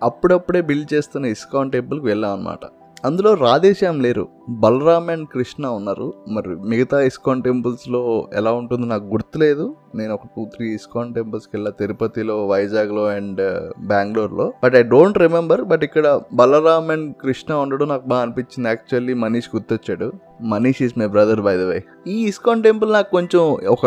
అప్పుడప్పుడే 0.02 0.60
బిల్డ్ 0.60 0.94
చేస్తున్న 0.94 1.26
ఇస్కాన్ 1.26 1.70
టెంపుల్కి 1.70 2.06
వెళ్ళాం 2.06 2.32
అనమాట 2.32 2.64
అందులో 3.04 3.34
రాధేశ్యామ్ 3.34 4.02
లేరు. 4.02 4.28
బలరామ్ 4.48 5.10
అండ్ 5.10 5.28
కృష్ణ 5.28 5.66
ఉన్నారు. 5.66 6.14
మరి 6.28 6.48
మిగతా 6.48 7.00
ఇస్కాన్ 7.00 7.42
టెంపుల్స్లో 7.42 8.28
ఎలా 8.34 8.52
ఉంటుందో 8.52 8.86
నాకు 8.86 9.04
గుర్తులేదు. 9.04 9.76
నేను 9.94 10.14
ఒక 10.14 10.20
టూ 10.26 10.44
త్రీ 10.44 10.74
ఇస్కాన్ 10.74 11.14
టెంపుల్స్కి 11.14 11.56
వెళ్ళా. 11.56 11.70
తిరుపతిలో 11.70 12.46
వైజాగ్లో 12.46 13.06
అండ్ 13.06 13.72
బెంగళూరులో. 13.86 14.52
But 14.64 14.74
I 14.74 14.82
don't 14.82 15.18
remember. 15.18 15.62
But 15.62 15.84
ఇక్కడ 15.84 16.20
బలరామ్ 16.34 16.90
అండ్ 16.90 17.16
కృష్ణ 17.16 17.54
ఉండడం 17.54 17.88
నాకు 17.88 18.08
బాగా 18.08 18.22
అనిపించింది. 18.22 18.68
Actually 18.68 19.14
Manish 19.14 19.48
గుర్తొచ్చాడు. 19.56 20.12
Manish 20.40 20.82
is 20.82 20.98
my 20.98 21.06
brother 21.06 21.40
by 21.40 21.56
the 21.56 21.60
way. 21.60 21.84
ఈ 22.06 22.24
ఇస్కాన్ 22.24 22.62
టెంపుల్ 22.62 22.92
నాకు 22.92 23.10
కొంచెం 23.10 23.40
ఒక 23.68 23.86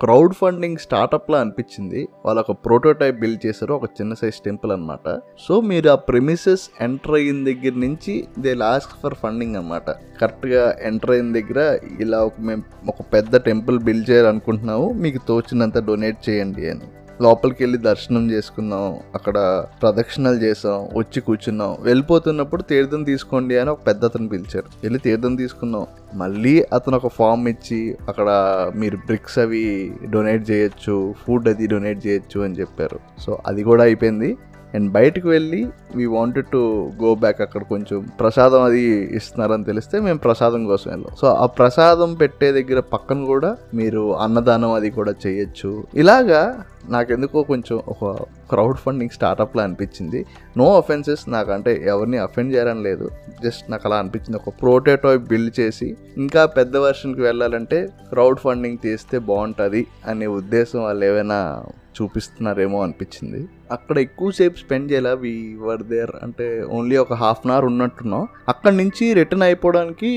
క్రౌడ్ 0.00 0.34
ఫండింగ్ 0.34 0.76
స్టార్టప్లా 0.76 1.40
అనిపించింది. 1.40 2.08
వాళ్ళు 2.24 2.44
ఒక 2.48 2.56
ప్రోటోటైప్ 2.64 3.20
బిల్డ్ 3.20 3.46
చేశారు. 3.46 3.74
ఒక 3.74 3.84
చిన్న 3.84 4.14
సైజ్ 4.14 4.34
టెంపుల్ 4.34 4.72
అనమాట 4.72 5.20
సో 5.48 5.60
మీరు 5.60 5.90
ఆ 5.90 5.94
ప్రెమిసెస్ 5.94 6.70
ఎంటర్ 6.80 7.14
అయిన 7.14 7.44
దగ్గర 7.44 7.72
నుంచి 7.76 8.24
దే 8.38 8.54
లాస్ట్ 8.54 8.92
ఫర్ 9.02 9.14
ఫండింగ్ 9.14 9.56
అనమాట 9.56 9.95
కరెక్ట్గా 10.20 10.76
ఎంటర్ 10.82 11.10
అయిన 11.10 11.32
దగ్గర 11.32 11.78
ఇలా 12.00 12.24
ఒక 12.24 12.32
మేము 12.40 12.62
ఒక 12.88 13.00
పెద్ద 13.12 13.36
టెంపుల్ 13.36 13.78
బిల్డ్ 13.78 14.10
చేయాలనుకుంటున్నాము 14.10 14.92
మీకు 14.92 15.20
తోచినంత 15.28 15.86
డొనేట్ 15.86 16.28
చేయండి 16.28 16.70
అని. 16.70 16.80
లోపలికి 17.22 17.62
వెళ్ళి 17.62 17.78
దర్శనం 17.78 18.30
చేసుకున్నాం 18.30 18.96
అక్కడ 19.14 19.64
ప్రదక్షిణలు 19.82 20.34
చేసాం 20.34 20.98
వచ్చి 20.98 21.20
కూర్చున్నాం. 21.20 21.76
వెళ్ళిపోతున్నప్పుడు 21.80 22.62
తీర్థం 22.62 23.02
తీసుకోండి 23.02 23.58
అని 23.58 23.70
ఒక 23.70 23.78
పెద్ద 23.86 24.04
అతను 24.04 24.28
పిలిచారు. 24.28 24.64
వెళ్ళి 24.82 24.98
తీర్థం 24.98 25.36
తీసుకున్నాం 25.36 25.86
మళ్ళీ 26.14 26.64
అతను 26.72 26.96
ఒక 26.96 27.06
ఫామ్ 27.06 27.48
ఇచ్చి 27.48 27.96
అక్కడ 28.08 28.28
మీరు 28.76 28.96
బ్రిక్స్ 28.96 29.38
అవి 29.38 29.92
డొనేట్ 30.10 30.50
చేయొచ్చు 30.50 31.14
ఫుడ్ 31.26 31.48
అది 31.48 31.66
డొనేట్ 31.66 32.06
చేయొచ్చు 32.06 32.40
అని 32.40 32.54
చెప్పారు. 32.54 32.98
సో 33.18 33.38
అది 33.46 33.62
కూడా 33.62 33.84
అయిపోయింది. 33.84 34.36
అండ్ 34.74 34.92
బయటకు 34.92 35.28
వెళ్ళి 35.28 35.66
we 35.96 36.06
wanted 36.06 36.46
to 36.46 36.92
go 37.02 37.14
back 37.14 37.40
అక్కడ 37.40 37.62
కొంచెం 37.62 38.08
ప్రసాదం 38.20 38.62
అది 38.62 38.80
ఇస్తున్నారని 39.16 39.64
తెలిస్తే 39.64 40.00
మేము 40.00 40.18
ప్రసాదం 40.18 40.66
కోసం 40.66 40.90
వెళ్ళాం. 40.90 41.16
సో 41.20 41.26
ఆ 41.26 41.46
ప్రసాదం 41.46 42.14
పెట్టే 42.14 42.52
దగ్గర 42.52 42.80
పక్కన 42.80 43.24
కూడా 43.24 43.56
మీరు 43.74 44.16
అన్నదానం 44.16 44.72
అది 44.72 44.90
కూడా 44.90 45.14
చేయొచ్చు. 45.26 45.84
ఇలాగా 45.94 46.64
నాకెందుకో 46.90 47.42
కొంచెం 47.42 47.82
ఒక 47.88 48.16
క్రౌడ్ 48.50 48.76
ఫండింగ్ 48.76 49.10
స్టార్టప్లా 49.10 49.62
అనిపించింది. 49.62 50.26
నో 50.56 50.76
అఫెన్సెస్ 50.76 51.28
నాకు 51.28 51.52
అంటే 51.52 51.82
ఎవరిని 51.86 52.18
అఫెండ్ 52.18 52.56
చేయడం 52.56 52.82
లేదు. 52.82 53.10
జస్ట్ 53.44 53.70
నాకు 53.70 53.88
అలా 53.88 53.96
అనిపించింది. 53.96 54.36
ఒక 54.36 54.54
ప్రోటోటైప్ 54.62 55.22
బిల్డ్ 55.22 55.60
చేసి 55.60 55.96
ఇంకా 56.16 56.46
పెద్ద 56.46 56.76
వర్షన్కి 56.76 57.20
వెళ్ళాలంటే 57.20 57.88
క్రౌడ్ 58.08 58.38
ఫండింగ్ 58.38 58.86
చేస్తే 58.86 59.18
బాగుంటుంది 59.18 59.86
అనే 60.06 60.26
ఉద్దేశం 60.26 60.82
వాళ్ళు 60.82 61.04
ఏమైనా 61.04 61.62
చూపిస్తున్నారేమో 62.02 62.82
అనిపించింది. 62.82 63.48
అక్కడ 63.72 63.98
ఎక్కువసేపు 63.98 64.56
స్పెండ్ 64.56 64.92
చేయాల? 64.92 65.12
వి 65.14 65.32
వర్ 65.60 65.82
దేర్ 65.82 66.10
అంటే 66.22 66.46
ఓన్లీ 66.62 66.96
ఒక 66.96 67.12
హాఫ్ 67.12 67.38
అన్ 67.44 67.52
అవర్ 67.52 67.64
ఉన్నట్టున్నాం. 67.64 68.26
అక్కడ 68.48 68.72
నుంచి 68.72 69.14
రిటర్న్ 69.14 69.42
అయిపోవడానికి 69.42 70.10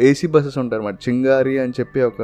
ఏసీ 0.00 0.26
బస్సెస్ 0.26 0.58
ఉంటాయి 0.58 0.78
అన్నమాట. 0.80 0.98
చింగారి 1.08 1.58
అని 1.58 1.72
చెప్పి 1.80 2.02
ఒక 2.02 2.22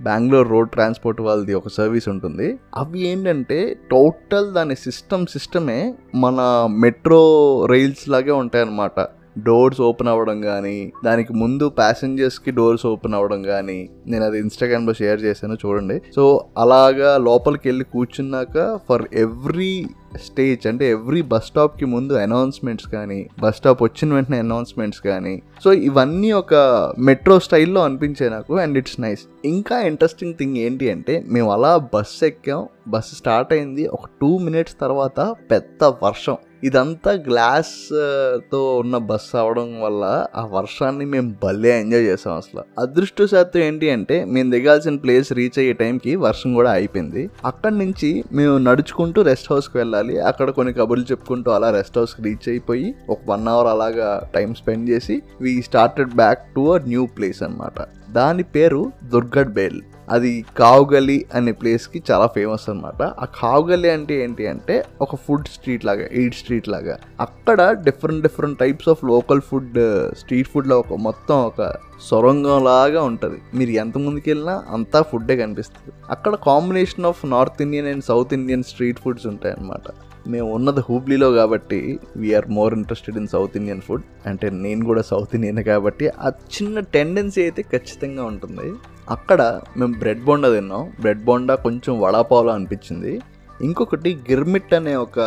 బెంగళూరు 0.00 0.48
రోడ్ 0.48 0.70
ట్రాన్స్పోర్ట్ 0.70 1.20
వాళ్ళది 1.20 1.54
ఒక 1.54 1.68
సర్వీస్ 1.68 2.08
ఉంటుంది. 2.08 2.48
అవి 2.74 3.00
ఏంటంటే 3.08 3.76
టోటల్ 3.90 4.48
దాని 4.54 4.76
సిస్టమ్ 4.76 5.26
సిస్టమే 5.26 5.94
మన 6.14 6.68
మెట్రో 6.80 7.22
రైల్స్ 7.66 8.08
లాగే 8.08 8.30
ఉంటాయి 8.30 8.64
అన్నమాట 8.64 8.98
డోర్స్ 9.38 9.80
ఓపెన్ 9.80 10.08
అవ్వడం 10.08 10.40
కానీ 10.40 10.92
దానికి 11.04 11.32
ముందు 11.32 11.68
ప్యాసింజర్స్కి 11.68 12.50
డోర్స్ 12.50 12.86
ఓపెన్ 12.86 13.14
అవ్వడం 13.14 13.42
కానీ 13.42 13.88
నేను 14.06 14.24
అది 14.24 14.38
ఇన్స్టాగ్రామ్లో 14.38 14.92
షేర్ 14.92 15.22
చేశాను 15.22 15.54
చూడండి. 15.66 16.02
సో 16.16 16.44
అలాగా 16.58 17.18
లోపలికి 17.18 17.68
వెళ్ళి 17.68 17.84
కూర్చున్నాక 17.84 18.80
ఫర్ 18.88 19.02
ఎవ్రీ 19.12 19.86
స్టేజ్ 20.24 20.66
అంటే 20.66 20.90
ఎవ్రీ 20.90 21.22
బస్ 21.22 21.44
స్టాప్కి 21.44 21.84
ముందు 21.84 22.12
అనౌన్స్మెంట్స్ 22.12 22.88
కానీ 22.88 23.28
బస్ 23.40 23.56
స్టాప్ 23.56 23.82
వచ్చిన 23.82 24.14
వెంటనే 24.14 24.38
అనౌన్స్మెంట్స్ 24.38 25.00
కానీ 25.00 25.42
సో 25.64 25.72
ఇవన్నీ 25.72 26.32
ఒక 26.32 26.54
మెట్రో 26.98 27.40
స్టైల్లో 27.40 27.84
అనిపించాయి 27.84 28.30
నాకు 28.30 28.58
అండ్ 28.58 28.78
ఇట్స్ 28.78 29.00
నైస్ 29.00 29.20
ఇంకా 29.44 29.80
ఇంట్రెస్టింగ్ 29.80 30.34
థింగ్ 30.34 30.56
ఏంటి 30.56 30.90
అంటే 30.90 31.24
మేము 31.28 31.52
అలా 31.52 31.76
బస్ 31.76 32.24
ఎక్కాం. 32.24 32.68
బస్ 32.88 33.14
స్టార్ట్ 33.14 33.52
అయింది. 33.52 33.86
ఒక 33.86 34.06
టూ 34.20 34.38
మినిట్స్ 34.38 34.76
తర్వాత 34.80 35.34
పెద్ద 35.50 35.84
వర్షం. 35.84 36.36
ఇదంతా 36.64 37.12
గ్లాస్తో 37.28 38.60
ఉన్న 38.76 38.96
బస్ 39.10 39.28
అవడం 39.42 39.68
వల్ల 39.80 40.04
ఆ 40.36 40.44
వర్షాన్ని 40.52 41.04
మేము 41.04 41.34
భలే 41.44 41.72
ఎంజాయ్ 41.80 42.04
చేసాం 42.04 42.34
అసలు. 42.36 42.62
అదృష్టశాత్తు 42.78 43.58
ఏంటి 43.58 43.90
అంటే 43.90 44.24
మేము 44.24 44.50
దిగాల్సిన 44.50 44.96
ప్లేస్ 44.96 45.32
రీచ్ 45.32 45.58
అయ్యే 45.58 45.72
టైంకి 45.72 46.16
వర్షం 46.16 46.54
కూడా 46.54 46.70
అయిపోయింది 46.70 47.30
అక్కడి 47.44 47.78
నుంచి 47.78 48.10
మేము 48.32 48.58
నడుచుకుంటూ 48.58 49.22
రెస్ట్ 49.22 49.52
హౌస్కి 49.52 49.78
వెళ్ళాలి. 49.78 50.20
అక్కడ 50.20 50.50
కొన్ని 50.50 50.72
కబుర్లు 50.72 51.04
చెప్పుకుంటూ 51.10 51.50
అలా 51.50 51.70
రెస్ట్ 51.70 51.98
హౌస్కి 51.98 52.22
రీచ్ 52.22 52.48
అయిపోయి 52.48 52.94
ఒక 53.10 53.18
వన్ 53.26 53.48
అవర్ 53.48 53.66
అలాగా 53.66 54.08
టైం 54.34 54.54
స్పెండ్ 54.54 54.90
చేసి 54.90 55.22
we 55.40 55.62
started 55.62 56.14
back 56.14 56.54
to 56.56 56.60
a 56.60 56.78
new 56.92 57.06
place 57.18 57.42
అనమాట 57.42 57.80
దాని 58.12 58.42
పేరు 58.42 58.92
దుర్గడ్ 59.04 59.52
బేల్. 59.52 59.80
అది 60.10 60.44
కావుగలి 60.58 61.26
అనే 61.34 61.52
ప్లేస్కి 61.52 62.02
చాలా 62.10 62.26
ఫేమస్ 62.26 62.70
అనమాట 62.70 63.02
ఆ 63.02 63.24
కావుగలి 63.24 63.90
అంటే 63.90 64.14
ఏంటి 64.24 64.46
అంటే 64.46 64.84
ఒక 65.00 65.14
ఫుడ్ 65.16 65.48
స్ట్రీట్ 65.48 65.84
లాగా 65.84 66.08
ఎయిట్ 66.12 66.34
స్ట్రీట్ 66.34 66.68
లాగా. 66.68 66.98
అక్కడ 67.20 67.72
different 67.72 68.22
different 68.22 68.58
types 68.58 68.88
of 68.88 69.04
local 69.04 69.40
food 69.40 69.74
street 70.18 70.48
ఫుడ్లో 70.48 70.78
ఒక 70.78 70.92
మొత్తం 70.92 71.34
ఒక 71.34 71.76
సొరంగం 72.02 72.64
లాగా 72.64 73.02
ఉంటుంది. 73.02 73.38
మీరు 73.54 73.70
ఎంత 73.70 73.98
ముందుకు 73.98 74.28
వెళ్ళినా 74.30 74.62
అంతా 74.70 75.02
ఫుడ్డే 75.02 75.36
కనిపిస్తుంది. 75.36 75.94
అక్కడ 76.10 76.34
combination 76.34 77.06
of 77.06 77.26
north 77.26 77.62
Indian 77.62 77.86
and 77.86 78.04
south 78.04 78.34
Indian 78.34 78.62
street 78.62 78.98
foods 78.98 79.26
ఉంటాయి 79.26 79.54
అన్నమాట 79.54 80.09
మేము 80.26 80.52
ఉన్నది 80.52 80.82
హూబ్లీలో 80.88 81.32
కాబట్టి 81.32 81.98
we're 82.16 82.48
more 82.48 82.74
interested 82.74 83.16
in 83.16 83.28
south 83.28 83.56
Indian 83.56 83.80
food 83.80 84.04
అంటే 84.26 84.50
నేను 84.50 84.84
కూడా 84.84 85.02
సౌత్ 85.02 85.34
ఇండియన్ 85.34 85.64
కాబట్టి 85.64 86.08
ఆ 86.08 86.28
చిన్న 86.28 86.80
టెండెన్సీ 86.80 87.42
అయితే 87.42 87.62
ఖచ్చితంగా 87.62 88.24
ఉంటుంది. 88.24 88.68
అక్కడ 89.10 89.60
మేము 89.76 89.92
బ్రెడ్ 89.98 90.24
బోండా 90.24 90.50
తిన్నాం. 90.54 90.92
బ్రెడ్ 91.00 91.24
బోండా 91.24 91.54
కొంచెం 91.54 92.00
వడాపావులో 92.00 92.52
అనిపించింది. 92.52 93.20
ఇంకొకటి 93.62 94.10
గిర్మిట్ 94.30 94.74
అనే 94.74 94.94
ఒక 94.94 95.18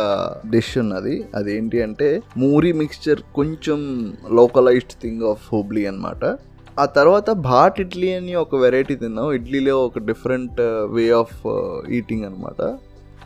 డిష్ 0.50 0.78
ఉన్నది. 0.78 1.24
అదేంటి 1.34 1.82
అంటే 1.82 2.22
మూరీ 2.36 2.72
మిక్స్చర్ 2.72 3.20
కొంచెం 3.34 3.80
లోకలైజ్డ్ 4.32 4.96
థింగ్ 5.02 5.22
ఆఫ్ 5.22 5.44
హూబ్లీ 5.52 5.86
అనమాట 5.86 6.24
ఆ 6.78 6.84
తర్వాత 6.84 7.30
భాట్ 7.30 7.80
ఇడ్లీ 7.80 8.14
అని 8.14 8.34
ఒక 8.34 8.54
వెరైటీ 8.54 8.94
తిన్నాం. 8.94 9.32
ఇడ్లీలో 9.32 9.86
ఒక 9.86 9.98
డిఫరెంట్ 9.98 10.60
వే 10.96 11.10
ఆఫ్ 11.10 11.46
ఈటింగ్ 11.88 12.24
అనమాట 12.24 12.62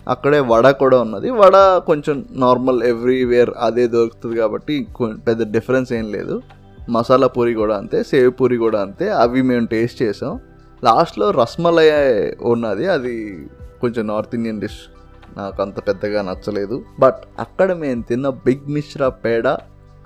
అక్కడే 0.09 0.41
వడ 0.41 0.71
కూడా 0.71 1.01
ఉన్నది. 1.01 1.31
వడ 1.31 1.57
కొంచెం 1.87 2.25
నార్మల్ 2.31 2.83
ఎవ్రీవేర్ 2.83 3.51
అదే 3.59 3.87
దొరుకుతుంది 3.87 4.37
కాబట్టి 4.37 4.87
పెద్ద 5.27 5.53
డిఫరెన్స్ 5.53 5.93
ఏం 5.93 6.13
లేదు. 6.13 6.43
మసాలా 6.91 7.27
పూరి 7.27 7.55
కూడా 7.55 7.77
అంతే 7.77 8.03
సేవ్ 8.03 8.33
పూరి 8.41 8.57
కూడా 8.57 8.81
అంతే. 8.81 9.11
అవి 9.11 9.43
మేము 9.43 9.67
టేస్ట్ 9.67 10.03
చేసాం. 10.03 10.41
లాస్ట్లో 10.85 11.31
రస్మలై 11.31 11.91
ఉన్నది. 12.43 12.87
అది 12.87 13.47
కొంచెం 13.81 14.07
నార్త్ 14.07 14.35
ఇండియన్ 14.35 14.61
డిష్ 14.61 14.81
నాకు 15.37 15.63
అంత 15.63 15.89
పెద్దగా 15.89 16.23
నచ్చలేదు. 16.23 16.85
బట్ 17.01 17.17
అక్కడ 17.39 17.73
మేము 17.73 18.03
తిన్న 18.03 18.29
బిగ్ 18.29 18.73
మిశ్రా 18.73 19.09
పేడ 19.09 19.49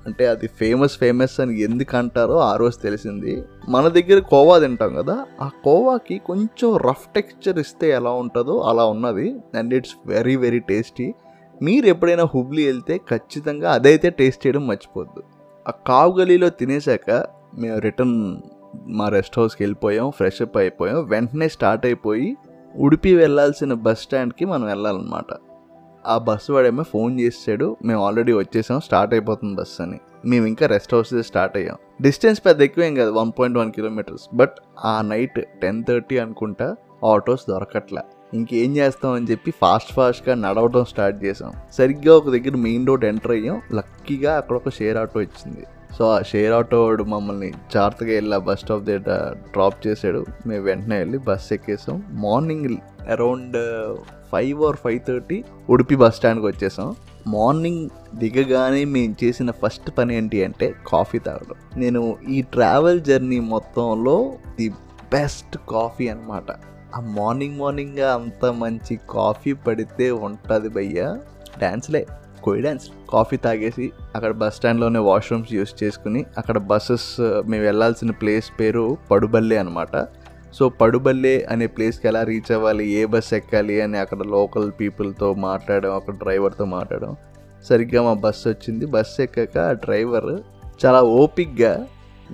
అంటే 0.06 0.26
అది 0.26 0.46
ఫేమస్ 0.46 0.98
ఫేమస్ 0.98 1.40
అని 1.40 1.60
ఎందుకు 1.60 1.96
అంటారో 1.96 2.38
ఆ 2.38 2.56
రోజు 2.56 2.78
తెలిసింది. 2.82 3.44
మన 3.68 3.88
దగ్గర 3.88 4.18
కోవా 4.18 4.58
తింటాం 4.58 4.94
కదా 4.94 5.26
ఆ 5.40 5.50
కోవాకి 5.64 6.18
కొంచెం 6.18 6.76
రఫ్ 6.76 7.06
టెక్స్చర్ 7.14 7.58
ఇస్తే 7.58 7.90
ఎలా 7.90 8.10
ఉంటుందో 8.10 8.58
అలా 8.60 8.84
ఉన్నది. 8.84 9.36
And 9.54 9.74
it's 9.74 9.96
very 10.06 10.36
very 10.36 10.58
tasty 10.58 11.14
మీరు 11.62 11.86
ఎప్పుడైనా 11.86 12.24
హుబ్లీ 12.24 12.66
వెళ్తే 12.66 12.96
ఖచ్చితంగా 12.96 13.72
అదైతే 13.72 14.10
టేస్ట్ 14.10 14.46
చేయడం 14.46 14.66
మర్చిపోద్దు. 14.66 15.22
ఆ 15.68 15.70
కావు 15.86 16.18
గలీలో 16.18 16.48
తినేసాక 16.48 17.26
మేము 17.54 17.78
రిటర్న్ 17.78 18.36
మా 18.86 19.08
రెస్ట్ 19.08 19.38
హౌస్కి 19.38 19.62
వెళ్ళిపోయాం 19.62 20.10
ఫ్రెష్ 20.10 20.42
అప్ 20.42 20.56
అయిపోయాం. 20.56 21.08
వెంటనే 21.08 21.48
స్టార్ట్ 21.48 21.86
అయిపోయి 21.86 22.36
ఉడిపి 22.76 23.14
వెళ్ళాల్సిన 23.14 23.72
బస్ 23.72 24.00
స్టాండ్కి 24.00 24.44
మనం 24.44 24.66
వెళ్ళాలన్నమాట. 24.66 25.51
ఆ 26.06 26.18
బస్సు 26.18 26.52
వాడేమో 26.52 26.82
ఫోన్ 26.82 27.20
చేసాడు 27.20 27.76
మేము 27.84 28.06
ఆల్రెడీ 28.06 28.32
వచ్చేసాం. 28.32 28.80
స్టార్ట్ 28.80 29.14
అయిపోతుంది 29.14 29.54
బస్ 29.54 29.80
అని. 29.80 30.00
మేము 30.24 30.46
ఇంకా 30.46 30.66
రెస్ట్ 30.66 30.94
హౌస్ 30.94 31.22
స్టార్ట్ 31.22 31.56
అయ్యాం. 31.56 31.76
డిస్టెన్స్ 32.02 32.46
పెద్ద 32.46 32.62
ఎక్కువేం 32.62 32.94
కాదు. 32.94 33.10
One 33.10 33.32
point 33.38 33.58
one 33.58 33.72
kilometres 33.72 34.36
but 34.36 34.52
ఆ 34.84 35.02
నైట్ 35.02 35.40
టెన్ 35.62 35.84
థర్టీ 35.84 36.18
అనుకుంటా 36.18 36.76
ఆటోస్ 37.04 37.40
దొరకట్లే. 37.48 38.02
ఇంకేం 38.34 38.76
చేస్తాం 38.76 39.12
అని 39.12 39.26
చెప్పి 39.30 39.50
ఫాస్ట్ 39.50 39.92
ఫాస్ట్గా 39.92 40.34
నడవడం 40.34 40.84
స్టార్ట్ 40.84 41.24
చేసాం. 41.24 41.52
సరిగ్గా 41.72 42.16
ఒక 42.16 42.30
దగ్గర 42.30 42.56
మెయిన్ 42.56 42.86
రోడ్ 42.86 43.04
ఎంటర్ 43.04 43.30
అయ్యాం. 43.30 43.62
లక్కీగా 43.74 44.36
అక్కడ 44.36 44.56
ఒక 44.56 44.68
షేర్ 44.68 44.96
ఆటో 44.96 45.20
ఇచ్చింది. 45.20 45.64
సో 45.98 46.10
ఆ 46.10 46.22
షేర్ 46.22 46.52
ఆటో 46.52 46.84
వాడు 46.84 47.04
మమ్మల్ని 47.04 47.52
జాగ్రత్తగా 47.74 48.12
వెళ్ళి 48.12 48.34
ఆ 48.34 48.38
బస్ 48.38 48.60
స్టాప్ 48.60 48.84
దగ్గర 48.84 49.34
డ్రాప్ 49.52 49.86
చేశాడు. 49.86 50.26
మేము 50.46 50.64
వెంటనే 50.64 50.98
వెళ్ళి 50.98 51.18
bus 51.18 51.52
ఎక్కేసాం. 51.52 52.02
Morning 52.10 52.76
around 53.10 53.56
five 54.32 54.62
or 54.62 54.76
five 54.76 55.00
thirty 55.08 55.44
Udupi 55.70 55.96
bus 55.96 56.16
స్టాండ్కి 56.16 56.46
వచ్చేసాం. 56.46 56.94
మార్నింగ్ 57.26 57.90
దిగగానే 58.14 58.84
మేము 58.84 59.24
చేసిన 59.24 59.50
ఫస్ట్ 59.50 59.90
పని 59.98 60.16
ఏంటి 60.16 60.44
అంటే 60.44 60.74
కాఫీ 60.86 61.18
తాగడం. 61.18 61.80
నేను 61.80 62.16
ఈ 62.28 62.42
ట్రావెల్ 62.42 63.00
జర్నీ 63.00 63.40
మొత్తంలో 63.40 64.32
ది 64.58 64.68
బెస్ట్ 65.12 65.58
కాఫీ 65.68 66.08
అనమాట 66.08 66.50
ఆ 66.96 67.00
మార్నింగ్ 67.00 67.58
మార్నింగ్ 67.58 67.98
అంత 67.98 68.46
మంచి 68.46 68.98
కాఫీ 69.10 69.52
పడితే 69.52 70.10
ఉంటుంది 70.10 70.68
భయ్యా. 70.68 71.18
డ్యాన్స్లే 71.58 72.06
కోయి 72.44 72.62
కాఫీ 73.10 73.36
తాగేసి 73.36 73.86
అక్కడ 74.16 74.32
బస్ 74.32 74.56
స్టాండ్లోనే 74.56 75.00
వాష్రూమ్స్ 75.08 75.52
యూస్ 75.54 75.72
చేసుకుని 75.82 76.20
అక్కడ 76.38 76.58
బస్సెస్ 76.70 77.08
uh, 77.20 77.38
మేము 77.50 77.64
వెళ్ళాల్సిన 77.64 78.10
ప్లేస్ 78.22 78.50
పేరు 78.60 78.84
పడుబల్లే 79.10 79.56
అనమాట 79.58 79.96
సో 80.52 80.64
పడుబల్లే 80.80 81.34
అనే 81.52 81.66
ప్లేస్కి 81.66 82.06
ఎలా 82.08 82.22
రీచ్ 82.22 82.50
అవ్వాలి 82.52 82.84
ఏ 82.92 83.02
బస్ 83.06 83.30
ఎక్కాలి 83.34 83.76
అని 83.82 83.98
అక్కడ 83.98 84.22
లోకల్ 84.34 84.68
పీపుల్తో 84.80 85.28
మాట్లాడడం 85.44 85.92
అక్కడ 85.94 86.14
డ్రైవర్తో 86.14 86.64
మాట్లాడడం. 86.74 87.12
సరిగ్గా 87.64 88.00
మా 88.02 88.14
బస్సు 88.24 88.44
వచ్చింది. 88.48 88.84
బస్సు 88.94 89.18
ఎక్కాక 89.24 89.58
ఆ 89.70 89.74
డ్రైవర్ 89.84 90.30
చాలా 90.84 91.00
ఓపిక్గా 91.22 91.72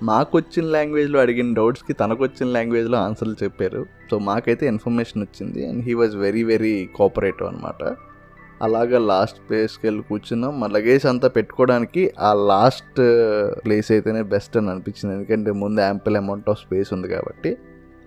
మాకు 0.03 0.33
వచ్చిన 0.39 0.65
లాంగ్వేజ్లో 0.75 1.19
అడిగిన 1.25 1.49
డౌట్స్కి 1.55 1.93
తనకు 1.93 2.23
వచ్చిన 2.23 2.47
లాంగ్వేజ్లో 2.49 2.99
ఆన్సర్లు 3.07 3.37
చెప్పారు. 3.43 3.81
సో 4.11 4.15
మాకైతే 4.31 4.65
ఇన్ఫర్మేషన్ 4.73 5.23
వచ్చింది 5.23 5.61
and 5.69 5.81
he 5.89 5.95
was 5.95 6.15
very 6.17 6.43
very 6.53 6.75
cooperative 6.97 7.49
అనమాట 7.49 7.83
అలాగా 8.63 8.99
లాస్ట్ 8.99 9.39
ప్లేస్కి 9.49 9.87
వెళ్ళి 9.87 10.03
కూర్చున్నాం. 10.03 10.61
మా 10.61 10.67
లగేజ్ 10.67 11.07
అంతా 11.07 11.29
పెట్టుకోవడానికి 11.29 12.03
ఆ 12.19 12.31
లాస్ట్ 12.53 13.01
ప్లేస్ 13.65 13.89
uh, 13.89 13.95
అయితేనే 13.95 14.23
బెస్ట్ 14.23 14.57
అని 14.57 14.71
అనిపించింది. 14.71 15.15
ఎందుకంటే 15.15 15.51
ముందు 15.51 15.81
యాంపుల్ 15.81 16.17
అమౌంట్ 16.17 16.49
ఆఫ్ 16.51 16.61
స్పేస్ 16.61 16.93
ఉంది 16.93 17.09
కాబట్టి. 17.09 17.53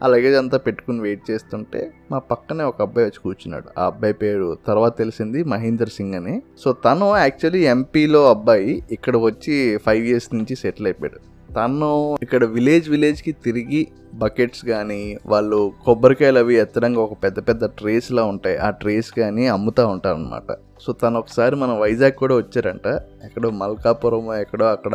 ఆ 0.04 0.08
లగేజ్ 0.08 0.36
అంతా 0.36 0.58
పెట్టుకుని 0.58 1.00
వెయిట్ 1.00 1.24
చేస్తుంటే 1.32 1.82
మా 2.12 2.20
పక్కనే 2.20 2.64
ఒక 2.64 2.82
అబ్బాయి 2.82 3.08
వచ్చి 3.08 3.20
కూర్చున్నాడు. 3.24 3.68
ఆ 3.80 3.86
అబ్బాయి 3.86 4.14
పేరు 4.14 4.58
తర్వాత 4.68 4.98
తెలిసింది 4.98 5.44
మహేందర్ 5.44 5.90
సింగ్ 5.90 6.16
అని. 6.16 6.42
సో 6.58 6.72
తను 6.74 7.18
యాక్చువల్లీ 7.18 7.62
ఎంపీలో 7.66 8.30
అబ్బాయి 8.30 8.84
ఇక్కడ 8.92 9.18
వచ్చి 9.18 9.78
ఫైవ్ 9.78 10.06
ఇయర్స్ 10.06 10.30
నుంచి 10.34 10.56
సెటిల్ 10.56 10.88
అయిపోయాడు. 10.88 11.31
తను 11.56 12.18
ఇక్కడ 12.22 12.44
విలేజ్ 12.44 12.90
విలేజ్కి 12.90 13.32
తిరిగి 13.32 13.88
బకెట్స్ 14.14 14.66
కానీ 14.66 15.18
వాళ్ళు 15.26 15.72
కొబ్బరికాయలు 15.86 16.40
అవి 16.40 16.56
ఎత్తడానికి 16.56 17.00
ఒక 17.00 17.24
పెద్ద 17.24 17.40
పెద్ద 17.40 17.66
ట్రేస్లా 17.66 18.24
ఉంటాయి. 18.24 18.58
ఆ 18.58 18.70
ట్రేస్ 18.70 19.12
కానీ 19.12 19.48
అమ్ముతూ 19.48 19.88
ఉంటారు 19.88 20.16
అనమాట 20.16 20.56
సో 20.82 20.94
తను 20.94 21.20
ఒకసారి 21.20 21.56
మన 21.56 21.72
వైజాగ్ 21.72 22.12
కూడా 22.12 22.36
వచ్చారంట. 22.36 22.88
ఎక్కడో 23.26 23.50
మల్కాపురం 23.50 24.34
ఎక్కడో 24.34 24.66
అక్కడ 24.66 24.94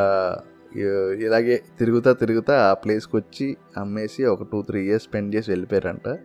ఇలాగే 1.21 1.63
తిరుగుతా 1.79 2.13
తిరుగుతా 2.13 2.71
ఆ 2.71 2.75
ప్లేస్కి 2.75 3.17
వచ్చి 3.17 3.57
అమ్మేసి 3.77 4.25
ఒక 4.25 4.43
టూ 4.43 4.63
త్రీ 4.63 4.87
ఇయర్స్ 4.87 5.07
స్పెండ్ 5.07 5.35
చేసి 5.35 5.51
వెళ్ళిపోయారంట. 5.51 6.19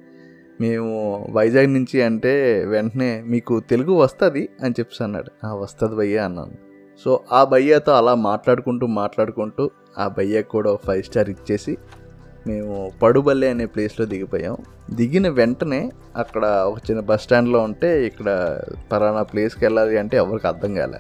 మేము 0.62 1.28
వైజాగ్ 1.32 1.74
నుంచి 1.74 2.02
అంటే 2.02 2.66
వెంటనే 2.66 3.24
మీకు 3.28 3.60
తెలుగు 3.60 3.94
వస్తుంది? 3.94 4.50
అని 4.64 4.74
చెప్పి 4.80 5.04
అన్నాడు. 5.04 5.48
"ఆ, 5.48 5.54
వస్తుంది 5.54 5.96
భయ్యా 5.96 6.26
అన్నాను. 6.26 6.71
సో 7.04 7.20
ఆ 7.32 7.44
భయ్యతో 7.44 7.92
అలా 7.92 8.16
మాట్లాడుకుంటూ 8.16 8.88
మాట్లాడుకుంటూ 8.88 9.72
ఆ 9.98 10.08
భయ్యకు 10.08 10.50
కూడా 10.50 10.72
ఒక 10.72 10.80
ఫైవ్ 10.88 11.04
స్టార్ 11.04 11.30
ఇచ్చేసి 11.30 11.78
మేము 12.48 12.92
పడుబల్లి 13.02 13.48
అనే 13.48 13.66
ప్లేస్లో 13.66 14.06
దిగిపోయాం. 14.06 14.58
దిగిన 14.94 15.30
వెంటనే 15.30 15.92
అక్కడ 16.16 16.46
ఒక 16.46 16.78
చిన్న 16.90 17.02
బస్ 17.02 17.22
స్టాండ్లో 17.22 17.60
ఉంటే 17.60 18.06
ఇక్కడ 18.06 18.60
పలానా 18.92 19.24
ప్లేస్కి 19.24 19.66
వెళ్ళాలి 19.66 19.98
అంటే 19.98 20.18
ఎవరికి 20.18 20.48
అర్థం 20.48 20.76
కాలే. 20.76 21.00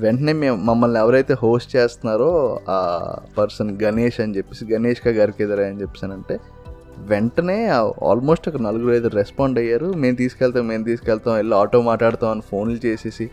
వెంటనే 0.00 0.32
మేము 0.32 0.56
మమ్మల్ని 0.56 1.00
ఎవరైతే 1.00 1.34
హోస్ట్ 1.42 1.76
చేస్తున్నారో 1.76 2.60
ఆ 2.68 2.78
పర్సన్ 3.38 3.82
గణేష్ 3.82 4.20
అని 4.20 4.36
చెప్పేసి 4.36 4.74
గణేష్ 4.74 5.08
గారికి 5.08 5.42
ఎదురే 5.42 5.66
అని 5.66 5.80
చెప్పానంటే 5.80 6.40
వెంటనే 6.98 7.68
ఆల్మోస్ట్ 7.68 8.48
ఒక 8.48 8.56
నలుగురు 8.56 8.94
ఐదు 8.94 9.08
రెస్పాండ్ 9.08 9.58
అయ్యారు. 9.58 9.92
మేము 9.92 10.16
తీసుకెళ్తాం 10.16 10.68
మేము 10.68 10.84
తీసుకెళ్తాం 10.84 11.34
వెళ్ళి 11.34 11.56
ఆటో 11.56 11.82
మాట్లాడతాం 11.82 12.30
అని 12.30 12.40
ఫోన్లు 12.40 12.86
చేసేసి 12.86 13.30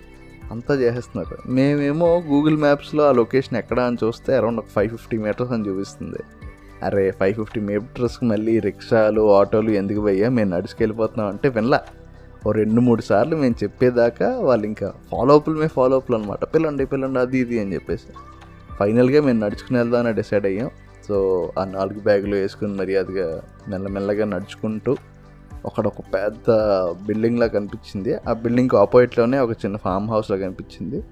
అంతా 0.52 0.74
చేసేస్తున్నారు. 0.74 1.50
మేమేమో 1.50 2.22
గూగుల్ 2.22 2.58
మ్యాప్స్లో 2.58 3.10
ఆ 3.10 3.12
లొకేషన్ 3.12 3.58
ఎక్కడ 3.58 3.80
అని 3.80 3.98
చూస్తే 4.04 4.36
అరౌండ్ 4.36 4.60
ఒక 4.60 4.66
ఫైవ్ 4.76 4.90
ఫిఫ్టీ 4.90 5.18
మీటర్స్ 5.18 5.52
అని 5.52 5.70
చూపిస్తుంది. 5.70 6.18
అరే 6.84 7.12
ఫైవ్ 7.12 7.36
ఫిఫ్టీ 7.36 7.60
మీటర్స్కి 7.60 8.26
మళ్ళీ 8.26 8.60
రిక్షాలు 8.60 9.36
ఆటోలు 9.36 9.70
ఎందుకు 9.70 10.02
పోయా 10.02 10.30
మేము 10.30 10.56
నడుచుకెళ్ళిపోతున్నాం 10.56 11.28
అంటే 11.30 11.50
వినలా. 11.50 11.80
ఓ 12.48 12.52
రెండు 12.52 12.82
మూడు 12.82 13.02
సార్లు 13.02 13.36
మేము 13.36 13.56
చెప్పేదాకా 13.64 14.40
వాళ్ళు 14.40 14.66
ఇంకా 14.66 14.94
ఫాలో 15.12 15.44
మేము 15.48 15.68
ఫాలో 15.68 15.98
అప్లు 15.98 16.16
అనమాట 16.16 16.44
పిల్లండి 16.44 16.86
పిల్లండి 16.86 17.20
అది 17.20 17.38
ఇది 17.38 17.60
అని 17.60 17.74
చెప్పేసి. 17.74 18.14
ఫైనల్గా 18.80 19.22
మేము 19.22 19.46
నడుచుకుని 19.46 19.78
వెళ్దామని 19.78 20.14
డిసైడ్ 20.14 20.46
అయ్యాం. 20.46 20.70
సో 21.08 21.52
ఆ 21.60 21.66
నాలుగు 21.66 22.00
బ్యాగులు 22.00 22.36
వేసుకుని 22.36 22.74
మర్యాదగా 22.74 23.42
మెల్లమెల్లగా 23.68 24.26
నడుచుకుంటూ 24.26 24.98
అక్కడ 25.66 25.88
ఒక 25.88 26.00
పెద్ద 26.14 26.52
బిల్డింగ్ 27.06 27.40
లా 27.40 27.48
కనిపించింది. 27.48 28.16
ఆ 28.30 28.34
బిల్డింగ్ 28.34 28.76
ఆపోజిట్లోనే 28.76 29.40
ఒక 29.40 29.52
చిన్న 29.52 29.78
ఫామ్ 29.78 30.10
హౌస్ 30.10 30.32
లా 30.32 30.38
కనిపించింది. 30.38 31.04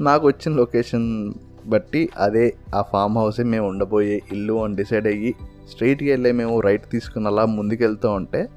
నాకు 0.00 0.26
వచ్చిన 0.26 0.54
లొకేషన్ 0.54 1.34
బట్టి 1.66 2.08
అదే 2.18 2.54
ఆ 2.74 2.82
ఫామ్ 2.82 3.18
హౌసే 3.18 3.42
మేము 3.42 3.68
ఉండబోయే 3.68 4.22
ఇల్లు 4.32 4.64
అని 4.64 4.76
డిసైడ్ 4.76 5.06
అయ్యి 5.06 5.34
స్ట్రైట్కి 5.70 6.10
వెళ్ళే 6.10 6.32
మేము 6.32 6.60
రైట్ 6.60 6.90
తీసుకుని 6.90 7.26
అలా 7.26 7.44
ముందుకెళ్తూ 7.44 8.10
ఉంటే 8.10 8.48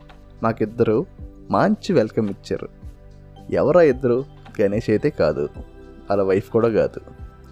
నాకిద్దరు 0.43 1.05
మంచి 1.51 1.93
వెల్కమ్ 1.93 2.29
ఇచ్చారు. 2.29 2.69
ఎవరా 3.51 3.81
ఇద్దరు? 3.81 4.25
గణేష్ 4.61 4.89
అయితే 4.89 5.09
కాదు. 5.09 5.49
వాళ్ళ 5.57 6.23
వైఫ్ 6.23 6.49
కూడా 6.49 6.69
కాదు. 6.69 7.01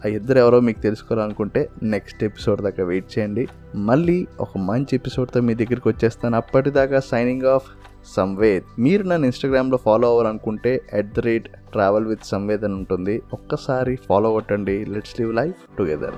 ఆ 0.05 0.07
ఇద్దరు 0.07 0.37
ఎవరో 0.37 0.59
మీకు 0.59 0.79
తెలుసుకోవాలనుకుంటే 0.79 1.69
నెక్స్ట్ 1.83 2.23
ఎపిసోడ్ 2.23 2.61
దాకా 2.61 2.83
వెయిట్ 2.83 3.19
చేయండి. 3.19 3.47
మళ్ళీ 3.75 4.27
ఒక 4.39 4.57
మంచి 4.57 4.87
ఎపిసోడ్తో 4.93 5.41
మీ 5.41 5.53
దగ్గరికి 5.53 5.89
వచ్చేస్తాను. 5.89 6.37
అప్పటిదాకా 6.37 6.99
సైనింగ్ 6.99 7.41
ఆఫ్. 7.41 7.71
సంవేద్. 8.15 8.67
మీరు 8.79 9.03
నన్ను 9.03 9.25
ఇన్స్టాగ్రామ్లో 9.25 9.77
ఫాలో 9.77 10.07
అవ్వాలనుకుంటే 10.09 10.73
at 10.93 11.13
the 11.13 11.19
rate 11.19 11.47
travel 11.71 12.05
with 12.05 12.25
Samved 12.25 12.63
అని 12.63 12.73
ఉంటుంది. 12.73 13.21
ఒక్కసారి 13.33 13.95
ఫాలో 14.07 14.31
కొట్టండి. 14.31 14.77
లెట్స్ 14.85 15.19
లివ్ 15.19 15.33
లైఫ్ 15.35 15.61
టుగెదర్ 15.77 16.17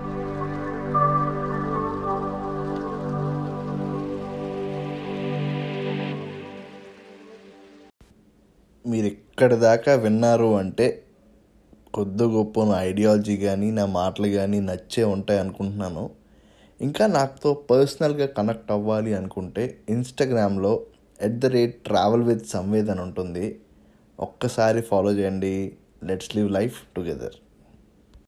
మీరు 8.88 9.06
ఇక్కడి 9.06 9.56
దాకా 9.56 9.94
విన్నారు 9.96 10.50
అంటే 10.58 10.88
కొద్ది 11.94 12.24
గొప్ప 12.24 12.64
నా 12.64 12.78
ఐడియాలజీ 12.84 13.38
కానీ 13.38 13.72
నా 13.72 13.86
మాటలు 13.86 14.28
కానీ 14.28 14.60
నచ్చే 14.60 15.04
ఉంటాయి 15.04 15.40
అనుకుంటున్నాను. 15.40 16.04
ఇంకా 16.82 17.08
నాతో 17.08 17.50
పర్సనల్గా 17.72 18.26
కనెక్ట్ 18.38 18.72
అవ్వాలి 18.72 19.12
అనుకుంటే 19.14 19.64
ఇన్స్టాగ్రామ్లో 19.90 20.74
at 21.22 21.40
the 21.40 21.46
rate 21.46 21.76
travel 21.86 22.24
with 22.24 22.46
Samved 22.48 22.90
అని 22.90 23.02
ఉంటుంది. 23.02 23.60
ఒక్కసారి 24.20 24.82
ఫాలో 24.82 25.12
చేయండి. 25.12 25.74
Let's 26.04 26.36
live 26.36 26.52
life 26.52 26.82
together. 26.96 27.36